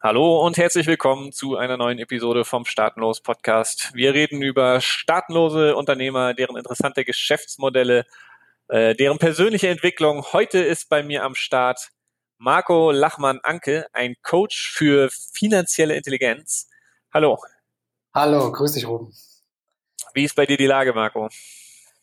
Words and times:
Hallo 0.00 0.46
und 0.46 0.56
herzlich 0.56 0.86
willkommen 0.86 1.32
zu 1.32 1.56
einer 1.56 1.76
neuen 1.76 1.98
Episode 1.98 2.44
vom 2.44 2.64
Staatenlos 2.64 3.20
Podcast. 3.20 3.90
Wir 3.94 4.14
reden 4.14 4.42
über 4.42 4.80
staatenlose 4.80 5.74
Unternehmer, 5.74 6.34
deren 6.34 6.56
interessante 6.56 7.04
Geschäftsmodelle, 7.04 8.06
äh, 8.68 8.94
deren 8.94 9.18
persönliche 9.18 9.66
Entwicklung. 9.66 10.22
Heute 10.32 10.60
ist 10.60 10.88
bei 10.88 11.02
mir 11.02 11.24
am 11.24 11.34
Start 11.34 11.88
Marco 12.36 12.92
Lachmann-Anke, 12.92 13.88
ein 13.92 14.14
Coach 14.22 14.70
für 14.70 15.10
finanzielle 15.10 15.96
Intelligenz. 15.96 16.68
Hallo. 17.12 17.42
Hallo, 18.14 18.52
grüß 18.52 18.74
dich, 18.74 18.86
Ruben. 18.86 19.12
Wie 20.14 20.22
ist 20.22 20.36
bei 20.36 20.46
dir 20.46 20.56
die 20.56 20.66
Lage, 20.66 20.92
Marco? 20.92 21.28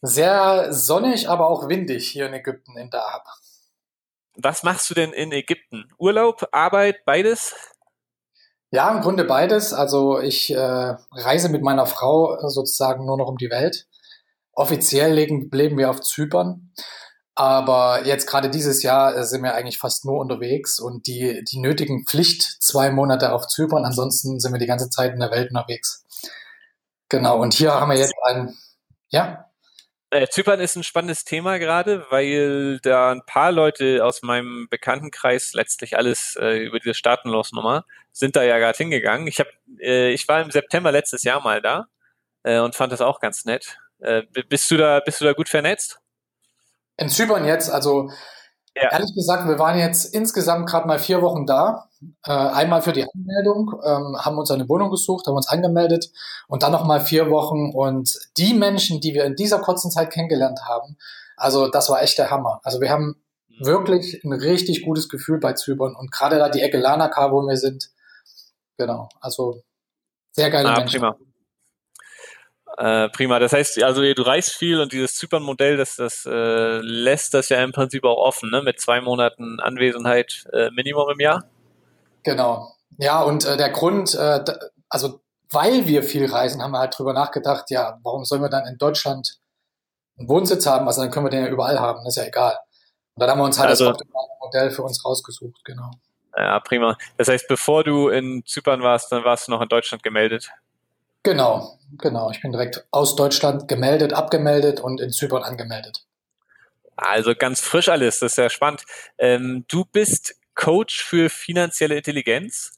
Sehr 0.02 0.74
sonnig, 0.74 1.30
aber 1.30 1.48
auch 1.48 1.70
windig 1.70 2.10
hier 2.10 2.26
in 2.26 2.34
Ägypten, 2.34 2.76
in 2.76 2.90
Dahab. 2.90 3.24
Was 4.34 4.64
machst 4.64 4.90
du 4.90 4.94
denn 4.96 5.14
in 5.14 5.32
Ägypten? 5.32 5.90
Urlaub, 5.98 6.46
Arbeit, 6.52 7.06
beides? 7.06 7.56
Ja, 8.76 8.92
im 8.92 9.00
Grunde 9.00 9.24
beides. 9.24 9.72
Also 9.72 10.20
ich 10.20 10.54
äh, 10.54 10.96
reise 11.14 11.48
mit 11.48 11.62
meiner 11.62 11.86
Frau 11.86 12.38
sozusagen 12.50 13.06
nur 13.06 13.18
noch 13.18 13.30
um 13.30 13.38
die 13.38 13.50
Welt. 13.50 13.88
Offiziell 14.52 15.14
leben, 15.14 15.50
leben 15.54 15.78
wir 15.78 15.90
auf 15.90 16.02
Zypern. 16.02 16.74
Aber 17.36 18.06
jetzt 18.06 18.28
gerade 18.28 18.50
dieses 18.50 18.84
Jahr 18.84 19.16
äh, 19.16 19.24
sind 19.24 19.44
wir 19.44 19.56
eigentlich 19.56 19.78
fast 19.78 20.04
nur 20.04 20.20
unterwegs 20.20 20.78
und 20.78 21.08
die, 21.08 21.42
die 21.50 21.60
nötigen 21.60 22.06
Pflicht 22.06 22.42
zwei 22.62 22.92
Monate 22.92 23.32
auf 23.32 23.48
Zypern. 23.48 23.86
Ansonsten 23.86 24.42
sind 24.42 24.52
wir 24.52 24.60
die 24.60 24.66
ganze 24.66 24.90
Zeit 24.90 25.14
in 25.14 25.22
der 25.22 25.32
Welt 25.32 25.52
unterwegs. 25.52 26.04
Genau. 27.08 27.40
Und 27.40 27.54
hier 27.54 27.76
haben 27.76 27.90
wir 27.90 27.98
jetzt 27.98 28.14
ein, 28.26 28.58
ja. 29.08 29.46
Äh, 30.12 30.28
Zypern 30.28 30.60
ist 30.60 30.76
ein 30.76 30.84
spannendes 30.84 31.24
Thema 31.24 31.58
gerade, 31.58 32.06
weil 32.10 32.80
da 32.84 33.12
ein 33.12 33.26
paar 33.26 33.52
Leute 33.52 34.06
aus 34.06 34.22
meinem 34.22 34.68
Bekanntenkreis 34.70 35.54
letztlich 35.54 35.98
alles 35.98 36.38
äh, 36.40 36.66
über 36.66 36.80
diese 36.80 36.94
Staatenlosnummer 36.94 37.86
sind 38.12 38.36
da 38.36 38.44
ja 38.44 38.58
gerade 38.60 38.78
hingegangen. 38.78 39.28
Ich 39.28 39.40
habe, 39.40 39.50
äh, 39.80 40.12
ich 40.12 40.28
war 40.28 40.42
im 40.42 40.52
September 40.52 40.92
letztes 40.92 41.24
Jahr 41.24 41.42
mal 41.42 41.62
da 41.62 41.88
äh, 42.44 42.60
und 42.60 42.76
fand 42.76 42.94
das 42.94 43.02
auch 43.02 43.20
ganz 43.20 43.46
nett. 43.46 43.78
Äh, 44.00 44.24
bist 44.48 44.70
du 44.72 44.78
da, 44.78 45.00
bist 45.00 45.22
du 45.22 45.26
da 45.26 45.34
gut 45.34 45.50
vernetzt? 45.50 46.00
In 46.98 47.10
Zypern 47.10 47.46
jetzt, 47.46 47.70
also 47.70 48.10
ja. 48.76 48.92
ehrlich 48.92 49.14
gesagt, 49.16 49.48
wir 49.48 49.60
waren 49.60 49.78
jetzt 49.78 50.14
insgesamt 50.14 50.70
gerade 50.70 50.88
mal 50.88 51.00
vier 51.00 51.22
Wochen 51.22 51.46
da. 51.46 51.90
Äh, 52.26 52.32
einmal 52.32 52.82
für 52.82 52.94
die 52.94 53.04
Anmeldung, 53.04 53.74
ähm, 53.84 54.18
haben 54.18 54.38
uns 54.38 54.52
eine 54.52 54.68
Wohnung 54.70 54.90
gesucht, 54.90 55.28
haben 55.28 55.36
uns 55.36 55.48
angemeldet 55.48 56.12
und 56.48 56.64
dann 56.64 56.72
nochmal 56.72 57.02
vier 57.02 57.30
Wochen. 57.30 57.72
Und 57.74 58.18
die 58.38 58.54
Menschen, 58.54 59.02
die 59.02 59.14
wir 59.14 59.26
in 59.26 59.36
dieser 59.36 59.60
kurzen 59.60 59.92
Zeit 59.92 60.12
kennengelernt 60.12 60.60
haben, 60.68 60.98
also 61.38 61.68
das 61.68 61.90
war 61.90 62.02
echt 62.02 62.18
der 62.18 62.32
Hammer. 62.32 62.62
Also 62.64 62.82
wir 62.82 62.90
haben 62.90 63.16
wirklich 63.60 64.24
ein 64.24 64.34
richtig 64.34 64.84
gutes 64.84 65.10
Gefühl 65.10 65.40
bei 65.40 65.54
Zypern 65.54 65.96
und 65.96 66.12
gerade 66.12 66.38
da 66.38 66.50
die 66.50 66.62
Ecke 66.62 66.78
Lanaka, 66.78 67.32
wo 67.32 67.42
wir 67.42 67.58
sind, 67.58 67.90
genau, 68.78 69.10
also 69.22 69.62
sehr 70.32 70.50
geile 70.50 70.70
ah, 70.70 70.78
Menschen. 70.80 71.00
Prima. 71.00 71.18
Äh, 72.78 73.10
prima. 73.10 73.40
Das 73.40 73.54
heißt, 73.54 73.82
also 73.84 74.02
du 74.02 74.22
reist 74.22 74.52
viel 74.52 74.82
und 74.82 74.92
dieses 74.92 75.16
Zypern-Modell, 75.16 75.78
das, 75.78 75.96
das 75.96 76.26
äh, 76.26 76.80
lässt 76.82 77.34
das 77.34 77.48
ja 77.50 77.64
im 77.64 77.72
Prinzip 77.72 78.04
auch 78.04 78.18
offen, 78.18 78.50
ne? 78.50 78.62
Mit 78.62 78.82
zwei 78.82 79.00
Monaten 79.00 79.60
Anwesenheit 79.62 80.46
äh, 80.52 80.70
Minimum 80.72 81.10
im 81.12 81.20
Jahr. 81.20 81.46
Genau. 82.26 82.74
Ja, 82.98 83.22
und 83.22 83.46
äh, 83.46 83.56
der 83.56 83.70
Grund, 83.70 84.16
äh, 84.16 84.44
also 84.90 85.22
weil 85.52 85.86
wir 85.86 86.04
viel 86.04 86.26
reisen, 86.26 86.62
haben 86.62 86.72
wir 86.72 86.80
halt 86.80 86.98
drüber 86.98 87.14
nachgedacht, 87.14 87.70
ja, 87.70 88.00
warum 88.04 88.26
sollen 88.26 88.42
wir 88.42 88.50
dann 88.50 88.66
in 88.66 88.78
Deutschland 88.78 89.38
einen 90.18 90.28
Wohnsitz 90.28 90.66
haben? 90.66 90.88
Also 90.88 91.02
dann 91.02 91.12
können 91.12 91.28
wir 91.28 91.30
den 91.30 91.46
ja 91.46 91.50
überall 91.50 91.80
haben, 91.80 92.04
das 92.04 92.18
ist 92.18 92.24
ja 92.24 92.28
egal. 92.28 92.58
Und 93.14 93.22
dann 93.22 93.30
haben 93.30 93.40
wir 93.40 93.46
uns 93.46 93.60
halt 93.60 93.70
also, 93.70 93.92
das 93.92 94.02
Modell 94.42 94.72
für 94.72 94.84
uns 94.84 95.06
rausgesucht, 95.06 95.64
genau. 95.64 95.92
Ja, 96.36 96.60
prima. 96.60 96.98
Das 97.18 97.30
heißt, 97.30 97.48
bevor 97.48 97.84
du 97.84 98.10
in 98.10 98.44
Zypern 98.46 98.82
warst, 98.82 99.12
dann 99.12 99.24
warst 99.24 99.48
du 99.48 99.52
noch 99.52 99.62
in 99.62 99.70
Deutschland 99.70 100.04
gemeldet. 100.04 100.50
Genau, 101.24 101.78
genau. 101.98 102.32
Ich 102.32 102.42
bin 102.42 102.52
direkt 102.52 102.86
aus 102.92 103.16
Deutschland 103.16 103.68
gemeldet, 103.68 104.14
abgemeldet 104.14 104.80
und 104.80 105.00
in 105.00 105.12
Zypern 105.12 105.44
angemeldet. 105.44 106.06
Also 106.98 107.36
ganz 107.36 107.62
frisch 107.62 107.88
alles, 107.88 108.20
das 108.20 108.34
ist 108.34 108.38
ja 108.38 108.50
spannend. 108.50 108.84
Ähm, 109.18 109.66
du 109.68 109.86
bist 109.86 110.36
Coach 110.56 111.04
für 111.04 111.30
finanzielle 111.30 111.98
Intelligenz. 111.98 112.72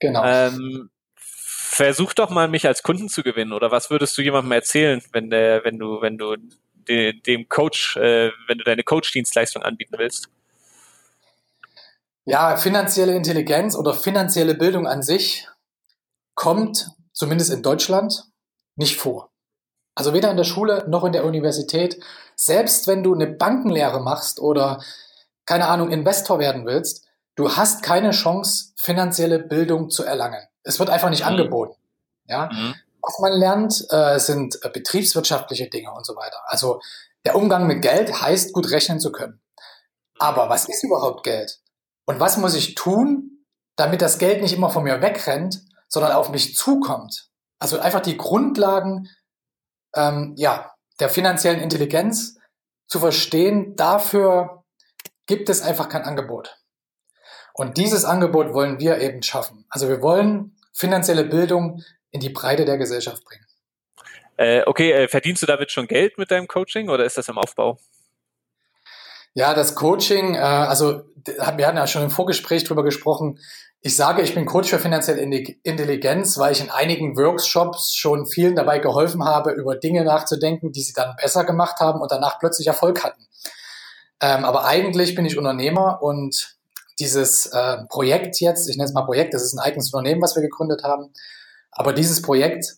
Genau. 0.00 0.24
Ähm, 0.24 0.90
versuch 1.16 2.12
doch 2.14 2.30
mal, 2.30 2.48
mich 2.48 2.66
als 2.66 2.82
Kunden 2.82 3.08
zu 3.08 3.22
gewinnen. 3.22 3.52
Oder 3.52 3.70
was 3.70 3.90
würdest 3.90 4.18
du 4.18 4.22
jemandem 4.22 4.52
erzählen, 4.52 5.02
wenn 5.12 5.30
der, 5.30 5.64
wenn 5.64 5.78
du, 5.78 6.00
wenn 6.02 6.18
du 6.18 6.36
de, 6.88 7.12
dem 7.12 7.48
Coach, 7.48 7.96
äh, 7.96 8.30
wenn 8.48 8.58
du 8.58 8.64
deine 8.64 8.82
Coach-Dienstleistung 8.82 9.62
anbieten 9.62 9.94
willst? 9.96 10.28
Ja, 12.24 12.56
finanzielle 12.56 13.14
Intelligenz 13.14 13.74
oder 13.74 13.94
finanzielle 13.94 14.54
Bildung 14.54 14.86
an 14.86 15.02
sich 15.02 15.48
kommt, 16.34 16.90
zumindest 17.12 17.52
in 17.52 17.62
Deutschland, 17.62 18.24
nicht 18.76 18.96
vor. 18.96 19.30
Also 19.94 20.12
weder 20.14 20.30
in 20.30 20.36
der 20.36 20.44
Schule 20.44 20.86
noch 20.88 21.04
in 21.04 21.12
der 21.12 21.24
Universität. 21.24 22.00
Selbst 22.36 22.86
wenn 22.86 23.02
du 23.02 23.14
eine 23.14 23.26
Bankenlehre 23.26 24.00
machst 24.00 24.40
oder, 24.40 24.82
keine 25.44 25.68
Ahnung, 25.68 25.90
Investor 25.90 26.38
werden 26.38 26.64
willst, 26.66 27.06
du 27.36 27.56
hast 27.56 27.82
keine 27.82 28.10
Chance, 28.10 28.72
finanzielle 28.76 29.38
Bildung 29.38 29.90
zu 29.90 30.04
erlangen. 30.04 30.46
Es 30.62 30.78
wird 30.78 30.90
einfach 30.90 31.10
nicht 31.10 31.22
mhm. 31.22 31.28
angeboten. 31.28 31.76
Ja? 32.26 32.48
Mhm. 32.52 32.74
Was 33.02 33.18
man 33.18 33.32
lernt, 33.32 33.86
äh, 33.90 34.18
sind 34.18 34.58
äh, 34.62 34.68
betriebswirtschaftliche 34.68 35.68
Dinge 35.68 35.92
und 35.92 36.06
so 36.06 36.16
weiter. 36.16 36.40
Also 36.46 36.80
der 37.24 37.36
Umgang 37.36 37.66
mit 37.66 37.82
Geld 37.82 38.20
heißt, 38.20 38.52
gut 38.52 38.70
rechnen 38.70 39.00
zu 39.00 39.12
können. 39.12 39.40
Aber 40.18 40.48
was 40.48 40.68
ist 40.68 40.84
überhaupt 40.84 41.24
Geld? 41.24 41.60
Und 42.06 42.20
was 42.20 42.36
muss 42.36 42.54
ich 42.54 42.74
tun, 42.74 43.44
damit 43.76 44.02
das 44.02 44.18
Geld 44.18 44.42
nicht 44.42 44.52
immer 44.52 44.70
von 44.70 44.84
mir 44.84 45.00
wegrennt, 45.00 45.62
sondern 45.88 46.12
auf 46.12 46.30
mich 46.30 46.56
zukommt? 46.56 47.30
Also 47.58 47.78
einfach 47.78 48.00
die 48.00 48.16
Grundlagen 48.16 49.08
ähm, 49.94 50.34
ja, 50.36 50.72
der 50.98 51.08
finanziellen 51.08 51.60
Intelligenz 51.60 52.38
zu 52.86 52.98
verstehen, 53.00 53.76
dafür 53.76 54.64
gibt 55.26 55.48
es 55.48 55.62
einfach 55.62 55.88
kein 55.88 56.02
Angebot. 56.02 56.59
Und 57.52 57.76
dieses 57.76 58.04
Angebot 58.04 58.52
wollen 58.54 58.78
wir 58.78 58.98
eben 58.98 59.22
schaffen. 59.22 59.64
Also 59.68 59.88
wir 59.88 60.02
wollen 60.02 60.56
finanzielle 60.72 61.24
Bildung 61.24 61.82
in 62.10 62.20
die 62.20 62.30
Breite 62.30 62.64
der 62.64 62.78
Gesellschaft 62.78 63.24
bringen. 63.24 63.44
Äh, 64.36 64.62
okay, 64.66 64.92
äh, 64.92 65.08
verdienst 65.08 65.42
du 65.42 65.46
damit 65.46 65.70
schon 65.70 65.86
Geld 65.86 66.16
mit 66.16 66.30
deinem 66.30 66.48
Coaching 66.48 66.88
oder 66.88 67.04
ist 67.04 67.18
das 67.18 67.28
im 67.28 67.36
Aufbau? 67.36 67.78
Ja, 69.34 69.54
das 69.54 69.74
Coaching, 69.74 70.34
äh, 70.34 70.38
also 70.38 71.02
wir 71.26 71.66
hatten 71.66 71.76
ja 71.76 71.86
schon 71.86 72.02
im 72.02 72.10
Vorgespräch 72.10 72.64
drüber 72.64 72.82
gesprochen. 72.82 73.38
Ich 73.82 73.96
sage, 73.96 74.22
ich 74.22 74.34
bin 74.34 74.46
Coach 74.46 74.68
für 74.68 74.78
finanzielle 74.78 75.20
Intelligenz, 75.20 76.38
weil 76.38 76.52
ich 76.52 76.60
in 76.60 76.70
einigen 76.70 77.16
Workshops 77.16 77.94
schon 77.94 78.26
vielen 78.26 78.56
dabei 78.56 78.78
geholfen 78.78 79.24
habe, 79.24 79.52
über 79.52 79.76
Dinge 79.76 80.04
nachzudenken, 80.04 80.72
die 80.72 80.82
sie 80.82 80.92
dann 80.92 81.16
besser 81.16 81.44
gemacht 81.44 81.80
haben 81.80 82.00
und 82.00 82.10
danach 82.10 82.38
plötzlich 82.38 82.66
Erfolg 82.66 83.04
hatten. 83.04 83.26
Ähm, 84.20 84.44
aber 84.44 84.64
eigentlich 84.64 85.14
bin 85.14 85.24
ich 85.24 85.38
Unternehmer 85.38 86.02
und 86.02 86.59
dieses 87.00 87.46
äh, 87.46 87.78
Projekt 87.88 88.40
jetzt, 88.40 88.68
ich 88.68 88.76
nenne 88.76 88.88
es 88.88 88.94
mal 88.94 89.04
Projekt, 89.04 89.34
das 89.34 89.42
ist 89.42 89.54
ein 89.54 89.58
eigenes 89.58 89.92
Unternehmen, 89.92 90.22
was 90.22 90.36
wir 90.36 90.42
gegründet 90.42 90.82
haben, 90.84 91.12
aber 91.70 91.92
dieses 91.92 92.22
Projekt 92.22 92.76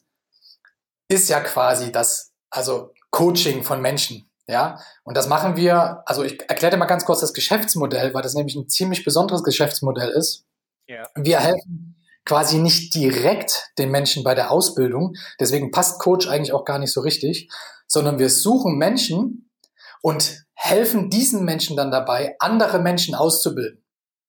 ist 1.08 1.28
ja 1.28 1.40
quasi 1.40 1.92
das, 1.92 2.32
also 2.50 2.92
Coaching 3.10 3.62
von 3.62 3.82
Menschen, 3.82 4.30
ja, 4.46 4.78
und 5.04 5.16
das 5.16 5.28
machen 5.28 5.56
wir, 5.56 6.02
also 6.06 6.22
ich 6.22 6.40
erkläre 6.48 6.72
dir 6.72 6.76
mal 6.78 6.86
ganz 6.86 7.04
kurz 7.04 7.20
das 7.20 7.32
Geschäftsmodell, 7.32 8.14
weil 8.14 8.22
das 8.22 8.34
nämlich 8.34 8.56
ein 8.56 8.68
ziemlich 8.68 9.04
besonderes 9.04 9.42
Geschäftsmodell 9.42 10.10
ist. 10.10 10.44
Ja. 10.86 11.08
Wir 11.14 11.40
helfen 11.40 11.96
quasi 12.24 12.58
nicht 12.58 12.94
direkt 12.94 13.70
den 13.78 13.90
Menschen 13.90 14.24
bei 14.24 14.34
der 14.34 14.50
Ausbildung, 14.50 15.14
deswegen 15.40 15.70
passt 15.70 16.00
Coach 16.00 16.28
eigentlich 16.28 16.52
auch 16.52 16.64
gar 16.64 16.78
nicht 16.78 16.92
so 16.92 17.00
richtig, 17.00 17.50
sondern 17.86 18.18
wir 18.18 18.30
suchen 18.30 18.78
Menschen 18.78 19.50
und 20.00 20.44
helfen 20.54 21.10
diesen 21.10 21.44
Menschen 21.44 21.76
dann 21.76 21.90
dabei, 21.90 22.36
andere 22.38 22.80
Menschen 22.80 23.14
auszubilden. 23.14 23.81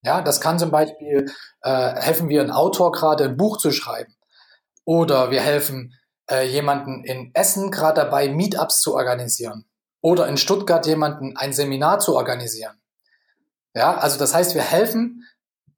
Ja, 0.04 0.20
das 0.20 0.40
kann 0.40 0.58
zum 0.58 0.70
Beispiel 0.70 1.26
äh, 1.62 1.94
helfen 1.94 2.28
wir 2.28 2.42
einen 2.42 2.50
Autor 2.50 2.92
gerade 2.92 3.24
ein 3.24 3.36
Buch 3.36 3.56
zu 3.56 3.70
schreiben. 3.70 4.14
Oder 4.84 5.30
wir 5.30 5.40
helfen 5.40 5.94
äh, 6.30 6.46
jemanden 6.46 7.04
in 7.04 7.30
Essen 7.34 7.70
gerade 7.70 8.02
dabei, 8.02 8.28
Meetups 8.28 8.80
zu 8.80 8.94
organisieren. 8.94 9.64
Oder 10.02 10.28
in 10.28 10.36
Stuttgart 10.36 10.86
jemanden 10.86 11.36
ein 11.36 11.54
Seminar 11.54 12.00
zu 12.00 12.14
organisieren. 12.14 12.78
Ja, 13.74 13.96
also 13.96 14.18
das 14.18 14.34
heißt, 14.34 14.54
wir 14.54 14.62
helfen 14.62 15.24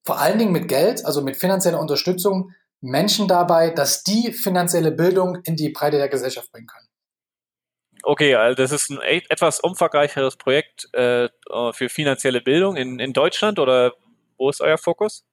vor 0.05 0.19
allen 0.20 0.38
Dingen 0.38 0.52
mit 0.52 0.69
Geld, 0.69 1.05
also 1.06 1.23
mit 1.23 1.37
finanzieller 1.37 1.81
Unterstützung, 1.81 2.52
Menschen 2.81 3.28
dabei, 3.28 3.70
dass 3.70 4.02
die 4.02 4.32
finanzielle 4.32 4.93
Bildung 4.93 5.38
in 5.44 5.56
die 5.56 5.70
Breite 5.70 5.99
der 5.99 6.08
Gesellschaft 6.08 6.52
bringen 6.52 6.67
können. 6.67 6.87
Okay, 8.02 8.34
also 8.34 8.55
das 8.55 8.70
ist 8.70 8.90
ein 8.90 8.99
etwas 9.28 9.58
umfangreicheres 9.58 10.37
Projekt 10.37 10.88
äh, 10.94 11.28
für 11.73 11.88
finanzielle 11.88 12.40
Bildung 12.40 12.76
in, 12.76 13.00
in 13.00 13.12
Deutschland 13.12 13.58
oder 13.58 13.94
wo 14.38 14.50
ist 14.50 14.61
euer 14.61 14.79
Fokus? 14.79 15.25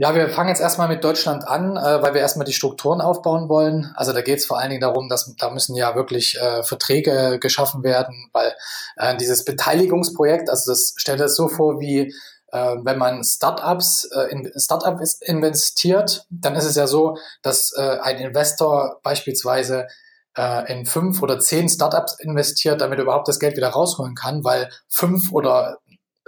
Ja, 0.00 0.14
wir 0.14 0.28
fangen 0.28 0.48
jetzt 0.48 0.60
erstmal 0.60 0.86
mit 0.86 1.02
Deutschland 1.02 1.46
an, 1.48 1.76
äh, 1.76 2.02
weil 2.02 2.14
wir 2.14 2.20
erstmal 2.20 2.44
die 2.44 2.52
Strukturen 2.52 3.00
aufbauen 3.00 3.48
wollen. 3.48 3.92
Also 3.96 4.12
da 4.12 4.20
geht 4.20 4.38
es 4.38 4.46
vor 4.46 4.58
allen 4.58 4.70
Dingen 4.70 4.80
darum, 4.80 5.08
dass 5.08 5.34
da 5.36 5.50
müssen 5.50 5.74
ja 5.74 5.96
wirklich 5.96 6.38
äh, 6.38 6.62
Verträge 6.62 7.40
geschaffen 7.40 7.82
werden, 7.82 8.30
weil 8.32 8.54
äh, 8.96 9.16
dieses 9.16 9.44
Beteiligungsprojekt, 9.44 10.50
also 10.50 10.70
das 10.70 10.94
stellt 10.96 11.20
es 11.20 11.34
so 11.34 11.48
vor 11.48 11.80
wie 11.80 12.14
äh, 12.52 12.76
wenn 12.84 12.96
man 12.96 13.24
Startups 13.24 14.04
äh, 14.14 14.30
in 14.30 14.48
Startups 14.56 15.20
investiert, 15.20 16.26
dann 16.30 16.54
ist 16.54 16.64
es 16.64 16.76
ja 16.76 16.86
so, 16.86 17.18
dass 17.42 17.72
äh, 17.76 17.98
ein 18.00 18.18
Investor 18.18 19.00
beispielsweise 19.02 19.88
äh, 20.36 20.72
in 20.72 20.86
fünf 20.86 21.22
oder 21.22 21.40
zehn 21.40 21.68
Startups 21.68 22.18
investiert, 22.20 22.80
damit 22.80 23.00
er 23.00 23.02
überhaupt 23.02 23.26
das 23.26 23.40
Geld 23.40 23.56
wieder 23.56 23.70
rausholen 23.70 24.14
kann, 24.14 24.44
weil 24.44 24.70
fünf 24.88 25.32
oder 25.32 25.78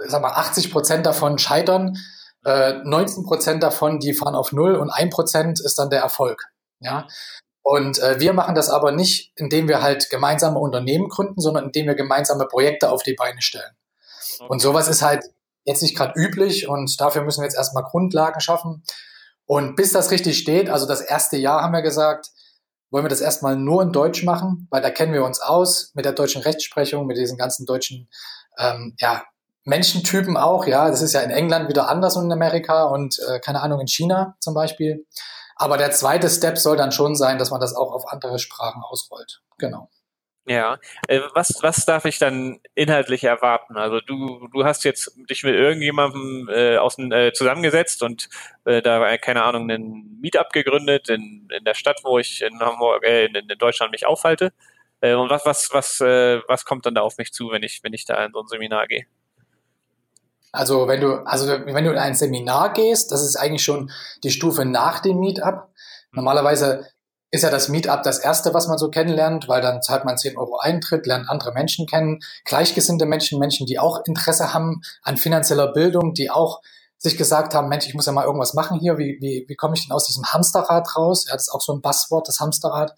sag 0.07 0.21
mal 0.21 0.31
80 0.31 0.71
Prozent 0.71 1.05
davon 1.05 1.37
scheitern, 1.37 1.97
äh, 2.45 2.73
19 2.83 3.23
Prozent 3.23 3.63
davon 3.63 3.99
die 3.99 4.13
fahren 4.13 4.35
auf 4.35 4.51
null 4.51 4.75
und 4.75 4.89
ein 4.89 5.09
Prozent 5.09 5.59
ist 5.59 5.77
dann 5.77 5.89
der 5.89 6.01
Erfolg. 6.01 6.43
Ja, 6.79 7.07
und 7.63 7.99
äh, 7.99 8.19
wir 8.19 8.33
machen 8.33 8.55
das 8.55 8.69
aber 8.69 8.91
nicht, 8.91 9.31
indem 9.35 9.67
wir 9.67 9.81
halt 9.81 10.09
gemeinsame 10.09 10.59
Unternehmen 10.59 11.09
gründen, 11.09 11.39
sondern 11.39 11.65
indem 11.65 11.87
wir 11.87 11.95
gemeinsame 11.95 12.47
Projekte 12.47 12.89
auf 12.89 13.03
die 13.03 13.13
Beine 13.13 13.41
stellen. 13.41 13.71
Okay. 14.39 14.47
Und 14.49 14.61
sowas 14.61 14.87
ist 14.87 15.01
halt 15.01 15.23
jetzt 15.63 15.83
nicht 15.83 15.95
gerade 15.95 16.19
üblich 16.19 16.67
und 16.67 16.99
dafür 16.99 17.21
müssen 17.23 17.41
wir 17.41 17.45
jetzt 17.45 17.57
erstmal 17.57 17.83
Grundlagen 17.83 18.41
schaffen. 18.41 18.83
Und 19.45 19.75
bis 19.75 19.91
das 19.91 20.11
richtig 20.11 20.39
steht, 20.39 20.69
also 20.69 20.87
das 20.87 21.01
erste 21.01 21.37
Jahr 21.37 21.61
haben 21.61 21.73
wir 21.73 21.81
gesagt, 21.83 22.29
wollen 22.89 23.05
wir 23.05 23.09
das 23.09 23.21
erstmal 23.21 23.55
nur 23.55 23.83
in 23.83 23.91
Deutsch 23.91 24.23
machen, 24.23 24.67
weil 24.71 24.81
da 24.81 24.89
kennen 24.89 25.13
wir 25.13 25.23
uns 25.23 25.39
aus 25.39 25.91
mit 25.93 26.05
der 26.05 26.13
deutschen 26.13 26.41
Rechtsprechung, 26.41 27.05
mit 27.05 27.17
diesen 27.17 27.37
ganzen 27.37 27.65
deutschen 27.65 28.09
ähm, 28.57 28.95
ja, 28.99 29.23
Menschentypen 29.63 30.37
auch. 30.37 30.65
Ja, 30.65 30.89
das 30.89 31.01
ist 31.01 31.13
ja 31.13 31.21
in 31.21 31.31
England 31.31 31.69
wieder 31.69 31.89
anders 31.89 32.15
und 32.17 32.25
in 32.25 32.31
Amerika 32.31 32.83
und 32.83 33.19
äh, 33.29 33.39
keine 33.39 33.61
Ahnung 33.61 33.79
in 33.79 33.87
China 33.87 34.35
zum 34.39 34.53
Beispiel. 34.53 35.05
Aber 35.55 35.77
der 35.77 35.91
zweite 35.91 36.29
Step 36.29 36.57
soll 36.57 36.77
dann 36.77 36.91
schon 36.91 37.15
sein, 37.15 37.37
dass 37.37 37.51
man 37.51 37.61
das 37.61 37.75
auch 37.75 37.91
auf 37.91 38.11
andere 38.11 38.39
Sprachen 38.39 38.81
ausrollt. 38.83 39.41
Genau. 39.59 39.89
Ja, 40.47 40.79
äh, 41.07 41.21
was, 41.35 41.59
was 41.61 41.85
darf 41.85 42.05
ich 42.05 42.17
dann 42.17 42.59
inhaltlich 42.73 43.23
erwarten? 43.23 43.77
Also 43.77 43.99
du, 44.01 44.47
du 44.51 44.65
hast 44.65 44.83
jetzt 44.83 45.15
dich 45.29 45.43
mit 45.43 45.53
irgendjemandem 45.53 46.49
äh, 46.51 46.77
aus, 46.77 46.97
äh, 46.97 47.31
zusammengesetzt 47.31 48.01
und 48.01 48.27
äh, 48.65 48.81
da, 48.81 49.17
keine 49.17 49.43
Ahnung, 49.43 49.69
einen 49.69 50.19
Meetup 50.19 50.51
gegründet 50.51 51.09
in, 51.09 51.47
in 51.55 51.63
der 51.63 51.75
Stadt, 51.75 51.99
wo 52.03 52.17
ich 52.17 52.41
in 52.41 52.59
Hamburg, 52.59 53.03
äh, 53.05 53.25
in, 53.25 53.35
in 53.35 53.57
Deutschland 53.59 53.91
mich 53.91 54.07
aufhalte. 54.07 54.51
Äh, 55.01 55.13
und 55.13 55.29
was, 55.29 55.45
was, 55.45 55.69
was, 55.73 56.01
äh, 56.01 56.41
was 56.47 56.65
kommt 56.65 56.87
dann 56.87 56.95
da 56.95 57.01
auf 57.01 57.17
mich 57.17 57.31
zu, 57.33 57.51
wenn 57.51 57.61
ich, 57.61 57.81
wenn 57.83 57.93
ich 57.93 58.05
da 58.05 58.25
in 58.25 58.33
so 58.33 58.39
ein 58.41 58.47
Seminar 58.47 58.87
gehe? 58.87 59.05
Also 60.51 60.87
wenn 60.87 61.01
du, 61.01 61.25
also 61.25 61.47
wenn 61.47 61.83
du 61.83 61.91
in 61.91 61.97
ein 61.97 62.15
Seminar 62.15 62.73
gehst, 62.73 63.11
das 63.11 63.23
ist 63.23 63.37
eigentlich 63.37 63.63
schon 63.63 63.91
die 64.23 64.31
Stufe 64.31 64.65
nach 64.65 64.99
dem 64.99 65.19
Meetup. 65.19 65.69
Normalerweise 66.11 66.85
ist 67.31 67.43
ja 67.43 67.49
das 67.49 67.69
Meetup 67.69 68.03
das 68.03 68.19
erste, 68.19 68.53
was 68.53 68.67
man 68.67 68.77
so 68.77 68.89
kennenlernt, 68.89 69.47
weil 69.47 69.61
dann 69.61 69.81
zahlt 69.81 70.03
man 70.03 70.17
10 70.17 70.37
Euro 70.37 70.57
Eintritt, 70.59 71.05
lernt 71.05 71.29
andere 71.29 71.53
Menschen 71.53 71.87
kennen, 71.87 72.19
gleichgesinnte 72.43 73.05
Menschen, 73.05 73.39
Menschen, 73.39 73.65
die 73.65 73.79
auch 73.79 74.05
Interesse 74.05 74.53
haben 74.53 74.81
an 75.03 75.15
finanzieller 75.15 75.71
Bildung, 75.71 76.13
die 76.13 76.29
auch 76.29 76.61
sich 76.97 77.17
gesagt 77.17 77.55
haben, 77.55 77.69
Mensch, 77.69 77.87
ich 77.87 77.95
muss 77.95 78.05
ja 78.05 78.11
mal 78.11 78.25
irgendwas 78.25 78.53
machen 78.53 78.79
hier, 78.79 78.97
wie, 78.97 79.17
wie, 79.21 79.45
wie 79.47 79.55
komme 79.55 79.73
ich 79.75 79.87
denn 79.87 79.95
aus 79.95 80.05
diesem 80.05 80.25
Hamsterrad 80.25 80.95
raus? 80.95 81.25
Ja, 81.27 81.33
das 81.33 81.43
ist 81.43 81.53
auch 81.53 81.61
so 81.61 81.73
ein 81.73 81.81
Basswort, 81.81 82.27
das 82.27 82.39
Hamsterrad. 82.39 82.93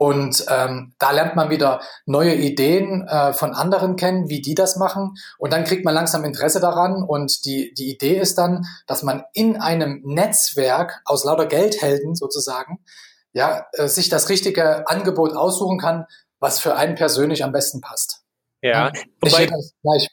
Und 0.00 0.46
ähm, 0.48 0.94
da 0.98 1.10
lernt 1.10 1.36
man 1.36 1.50
wieder 1.50 1.82
neue 2.06 2.34
Ideen 2.34 3.06
äh, 3.06 3.34
von 3.34 3.52
anderen 3.52 3.96
kennen, 3.96 4.30
wie 4.30 4.40
die 4.40 4.54
das 4.54 4.76
machen. 4.76 5.12
Und 5.36 5.52
dann 5.52 5.64
kriegt 5.64 5.84
man 5.84 5.92
langsam 5.92 6.24
Interesse 6.24 6.58
daran. 6.58 7.02
Und 7.02 7.44
die, 7.44 7.74
die 7.74 7.90
Idee 7.90 8.16
ist 8.18 8.38
dann, 8.38 8.64
dass 8.86 9.02
man 9.02 9.24
in 9.34 9.60
einem 9.60 10.00
Netzwerk 10.06 11.02
aus 11.04 11.24
lauter 11.24 11.44
Geldhelden 11.44 12.14
sozusagen, 12.14 12.82
ja, 13.34 13.66
äh, 13.74 13.88
sich 13.88 14.08
das 14.08 14.30
richtige 14.30 14.88
Angebot 14.88 15.36
aussuchen 15.36 15.78
kann, 15.78 16.06
was 16.38 16.60
für 16.60 16.76
einen 16.76 16.94
persönlich 16.94 17.44
am 17.44 17.52
besten 17.52 17.82
passt. 17.82 18.22
Ja, 18.62 18.86
ja 18.86 18.92
wobei, 19.20 19.50
gleich, 19.82 20.08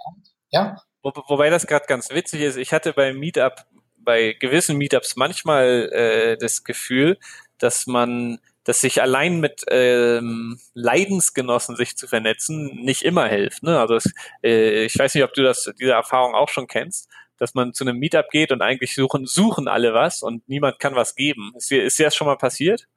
ja? 0.50 0.76
Wo, 1.02 1.14
wobei 1.30 1.50
das 1.50 1.66
gerade 1.66 1.86
ganz 1.88 2.10
witzig 2.10 2.42
ist. 2.42 2.58
Ich 2.58 2.74
hatte 2.74 2.92
bei 2.92 3.14
Meetup, 3.14 3.64
bei 3.96 4.36
gewissen 4.38 4.76
Meetups 4.76 5.16
manchmal 5.16 5.90
äh, 5.94 6.38
das 6.38 6.66
Gefühl, 6.66 7.18
dass 7.58 7.88
man 7.88 8.40
dass 8.68 8.82
sich 8.82 9.02
allein 9.02 9.40
mit 9.40 9.64
ähm, 9.70 10.60
Leidensgenossen 10.74 11.78
sich 11.78 11.96
zu 11.96 12.06
vernetzen 12.06 12.76
nicht 12.84 13.02
immer 13.02 13.26
hilft. 13.28 13.64
Ne? 13.64 13.80
Also 13.80 13.96
es, 13.96 14.12
äh, 14.44 14.84
ich 14.84 15.00
weiß 15.00 15.16
nicht, 15.16 15.24
ob 15.24 15.34
du 15.34 15.42
das 15.42 15.72
diese 15.80 15.94
Erfahrung 15.94 16.36
auch 16.36 16.50
schon 16.50 16.68
kennst, 16.68 17.10
dass 17.38 17.54
man 17.54 17.74
zu 17.74 17.86
einem 17.86 17.98
Meetup 17.98 18.30
geht 18.30 18.52
und 18.52 18.62
eigentlich 18.62 18.94
suchen 18.94 19.26
suchen 19.26 19.70
alle 19.70 19.94
was 19.94 20.22
und 20.22 20.50
niemand 20.50 20.80
kann 20.80 20.96
was 20.96 21.16
geben. 21.16 21.54
Ist 21.56 21.72
dir, 21.72 21.82
ist 21.82 21.98
dir 21.98 22.04
das 22.08 22.16
schon 22.16 22.28
mal 22.28 22.36
passiert? 22.36 22.90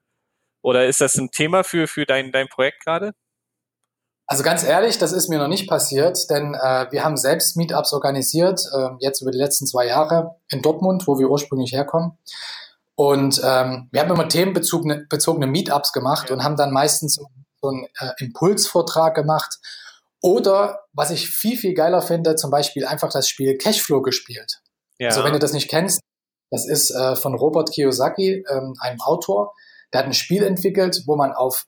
Oder 0.60 0.86
ist 0.86 1.00
das 1.00 1.14
ein 1.14 1.30
Thema 1.30 1.62
für 1.62 1.86
für 1.86 2.04
dein 2.04 2.32
dein 2.32 2.48
Projekt 2.48 2.84
gerade? 2.84 3.12
Also 4.26 4.42
ganz 4.42 4.64
ehrlich, 4.64 4.98
das 4.98 5.12
ist 5.12 5.28
mir 5.28 5.38
noch 5.38 5.48
nicht 5.48 5.68
passiert, 5.68 6.30
denn 6.30 6.54
äh, 6.54 6.86
wir 6.90 7.04
haben 7.04 7.16
selbst 7.16 7.56
Meetups 7.56 7.92
organisiert, 7.92 8.60
äh, 8.76 8.88
jetzt 8.98 9.22
über 9.22 9.30
die 9.30 9.38
letzten 9.38 9.68
zwei 9.68 9.86
Jahre 9.86 10.34
in 10.50 10.62
Dortmund, 10.62 11.06
wo 11.06 11.18
wir 11.18 11.30
ursprünglich 11.30 11.72
herkommen. 11.72 12.18
Und 13.00 13.40
ähm, 13.42 13.88
wir 13.92 14.02
haben 14.02 14.10
immer 14.10 14.28
themenbezogene 14.28 15.06
bezogene 15.08 15.46
Meetups 15.46 15.94
gemacht 15.94 16.28
ja. 16.28 16.34
und 16.34 16.44
haben 16.44 16.56
dann 16.56 16.70
meistens 16.70 17.14
so, 17.14 17.28
so 17.62 17.68
einen 17.68 17.86
äh, 17.98 18.10
Impulsvortrag 18.18 19.14
gemacht. 19.14 19.56
Oder 20.20 20.80
was 20.92 21.10
ich 21.10 21.30
viel, 21.30 21.56
viel 21.56 21.72
geiler 21.72 22.02
finde, 22.02 22.34
zum 22.34 22.50
Beispiel 22.50 22.84
einfach 22.84 23.10
das 23.10 23.26
Spiel 23.26 23.56
Cashflow 23.56 24.02
gespielt. 24.02 24.60
Ja. 24.98 25.08
Also 25.08 25.24
wenn 25.24 25.32
du 25.32 25.38
das 25.38 25.54
nicht 25.54 25.70
kennst, 25.70 26.02
das 26.50 26.68
ist 26.68 26.90
äh, 26.90 27.16
von 27.16 27.34
Robert 27.34 27.72
Kiyosaki, 27.72 28.44
ähm, 28.46 28.74
einem 28.80 29.00
Autor. 29.00 29.54
Der 29.94 30.00
hat 30.00 30.06
ein 30.06 30.12
Spiel 30.12 30.42
entwickelt, 30.42 31.04
wo 31.06 31.16
man 31.16 31.32
auf 31.32 31.64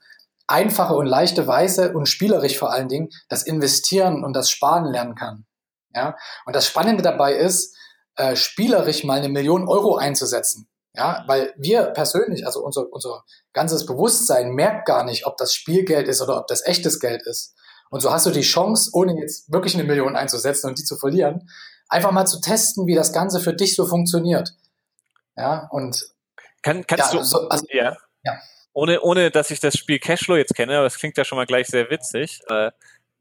einfache 0.46 0.92
und 0.92 1.06
leichte 1.06 1.46
Weise 1.46 1.94
und 1.94 2.10
spielerisch 2.10 2.58
vor 2.58 2.74
allen 2.74 2.88
Dingen 2.88 3.08
das 3.30 3.44
Investieren 3.44 4.22
und 4.22 4.36
das 4.36 4.50
Sparen 4.50 4.84
lernen 4.84 5.14
kann. 5.14 5.46
Ja, 5.94 6.14
und 6.44 6.54
das 6.54 6.66
Spannende 6.66 7.02
dabei 7.02 7.32
ist, 7.32 7.74
äh, 8.16 8.36
spielerisch 8.36 9.02
mal 9.04 9.16
eine 9.16 9.30
Million 9.30 9.66
Euro 9.66 9.96
einzusetzen. 9.96 10.68
Ja, 10.94 11.24
weil 11.26 11.54
wir 11.56 11.84
persönlich, 11.86 12.44
also 12.44 12.62
unser, 12.62 12.92
unser 12.92 13.24
ganzes 13.54 13.86
Bewusstsein 13.86 14.50
merkt 14.50 14.86
gar 14.86 15.04
nicht, 15.04 15.26
ob 15.26 15.38
das 15.38 15.54
Spielgeld 15.54 16.06
ist 16.06 16.20
oder 16.20 16.38
ob 16.38 16.46
das 16.48 16.66
echtes 16.66 17.00
Geld 17.00 17.22
ist. 17.22 17.54
Und 17.90 18.00
so 18.00 18.12
hast 18.12 18.26
du 18.26 18.30
die 18.30 18.42
Chance, 18.42 18.90
ohne 18.92 19.18
jetzt 19.18 19.50
wirklich 19.50 19.74
eine 19.74 19.84
Million 19.84 20.16
einzusetzen 20.16 20.68
und 20.68 20.78
die 20.78 20.84
zu 20.84 20.96
verlieren, 20.96 21.48
einfach 21.88 22.10
mal 22.10 22.26
zu 22.26 22.40
testen, 22.40 22.86
wie 22.86 22.94
das 22.94 23.12
Ganze 23.12 23.40
für 23.40 23.54
dich 23.54 23.74
so 23.74 23.86
funktioniert. 23.86 24.54
Ja, 25.36 25.68
und 25.70 26.10
Kann, 26.62 26.86
kannst 26.86 27.12
ja, 27.12 27.18
du, 27.18 27.24
so, 27.24 27.48
also, 27.48 27.64
ja. 27.70 27.96
ja. 28.24 28.38
Ohne, 28.74 29.00
ohne, 29.00 29.30
dass 29.30 29.50
ich 29.50 29.60
das 29.60 29.74
Spiel 29.74 29.98
Cashflow 29.98 30.36
jetzt 30.36 30.54
kenne, 30.54 30.76
aber 30.76 30.84
das 30.84 30.96
klingt 30.96 31.16
ja 31.16 31.24
schon 31.24 31.36
mal 31.36 31.46
gleich 31.46 31.66
sehr 31.68 31.90
witzig. 31.90 32.40
Äh, 32.48 32.70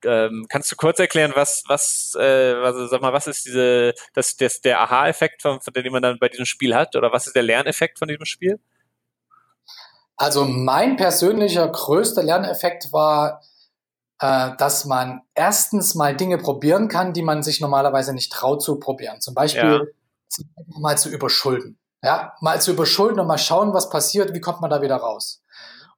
ähm, 0.06 0.46
kannst 0.50 0.72
du 0.72 0.76
kurz 0.76 1.00
erklären, 1.00 1.32
was, 1.36 1.64
was, 1.68 2.16
äh, 2.20 2.54
also 2.54 2.88
sag 2.88 3.02
mal, 3.02 3.14
was 3.14 3.28
ist 3.28 3.46
diese, 3.46 3.94
das, 4.14 4.36
das 4.36 4.62
der 4.62 4.82
Aha-Effekt, 4.82 5.42
von, 5.42 5.62
von 5.62 5.74
dem 5.74 5.92
man 5.92 6.02
dann 6.02 6.20
bei 6.20 6.30
diesem 6.30 6.46
Spiel 6.46 6.76
hat, 6.76 6.96
oder 6.96 7.12
was 7.12 7.28
ist 7.28 7.36
der 7.36 7.44
Lerneffekt 7.44 8.00
von 8.00 8.08
diesem 8.08 8.26
Spiel? 8.26 8.60
Also 10.18 10.46
mein 10.46 10.98
persönlicher 10.98 11.68
größter 11.68 12.22
Lerneffekt 12.22 12.94
war, 12.94 13.42
äh, 14.20 14.52
dass 14.58 14.86
man 14.86 15.22
erstens 15.34 15.96
mal 15.96 16.16
Dinge 16.16 16.38
probieren 16.38 16.88
kann, 16.88 17.14
die 17.14 17.24
man 17.24 17.42
sich 17.42 17.60
normalerweise 17.60 18.14
nicht 18.14 18.32
traut 18.32 18.62
zu 18.62 18.80
probieren. 18.80 19.20
Zum 19.20 19.34
Beispiel 19.34 19.94
ja. 20.38 20.44
mal 20.80 20.98
zu 20.98 21.10
überschulden. 21.10 21.80
Ja, 22.04 22.34
mal 22.40 22.62
zu 22.62 22.72
überschulden 22.72 23.20
und 23.20 23.28
mal 23.28 23.38
schauen, 23.38 23.74
was 23.74 23.90
passiert, 23.90 24.34
wie 24.34 24.42
kommt 24.42 24.62
man 24.62 24.70
da 24.70 24.82
wieder 24.82 24.98
raus. 24.98 25.42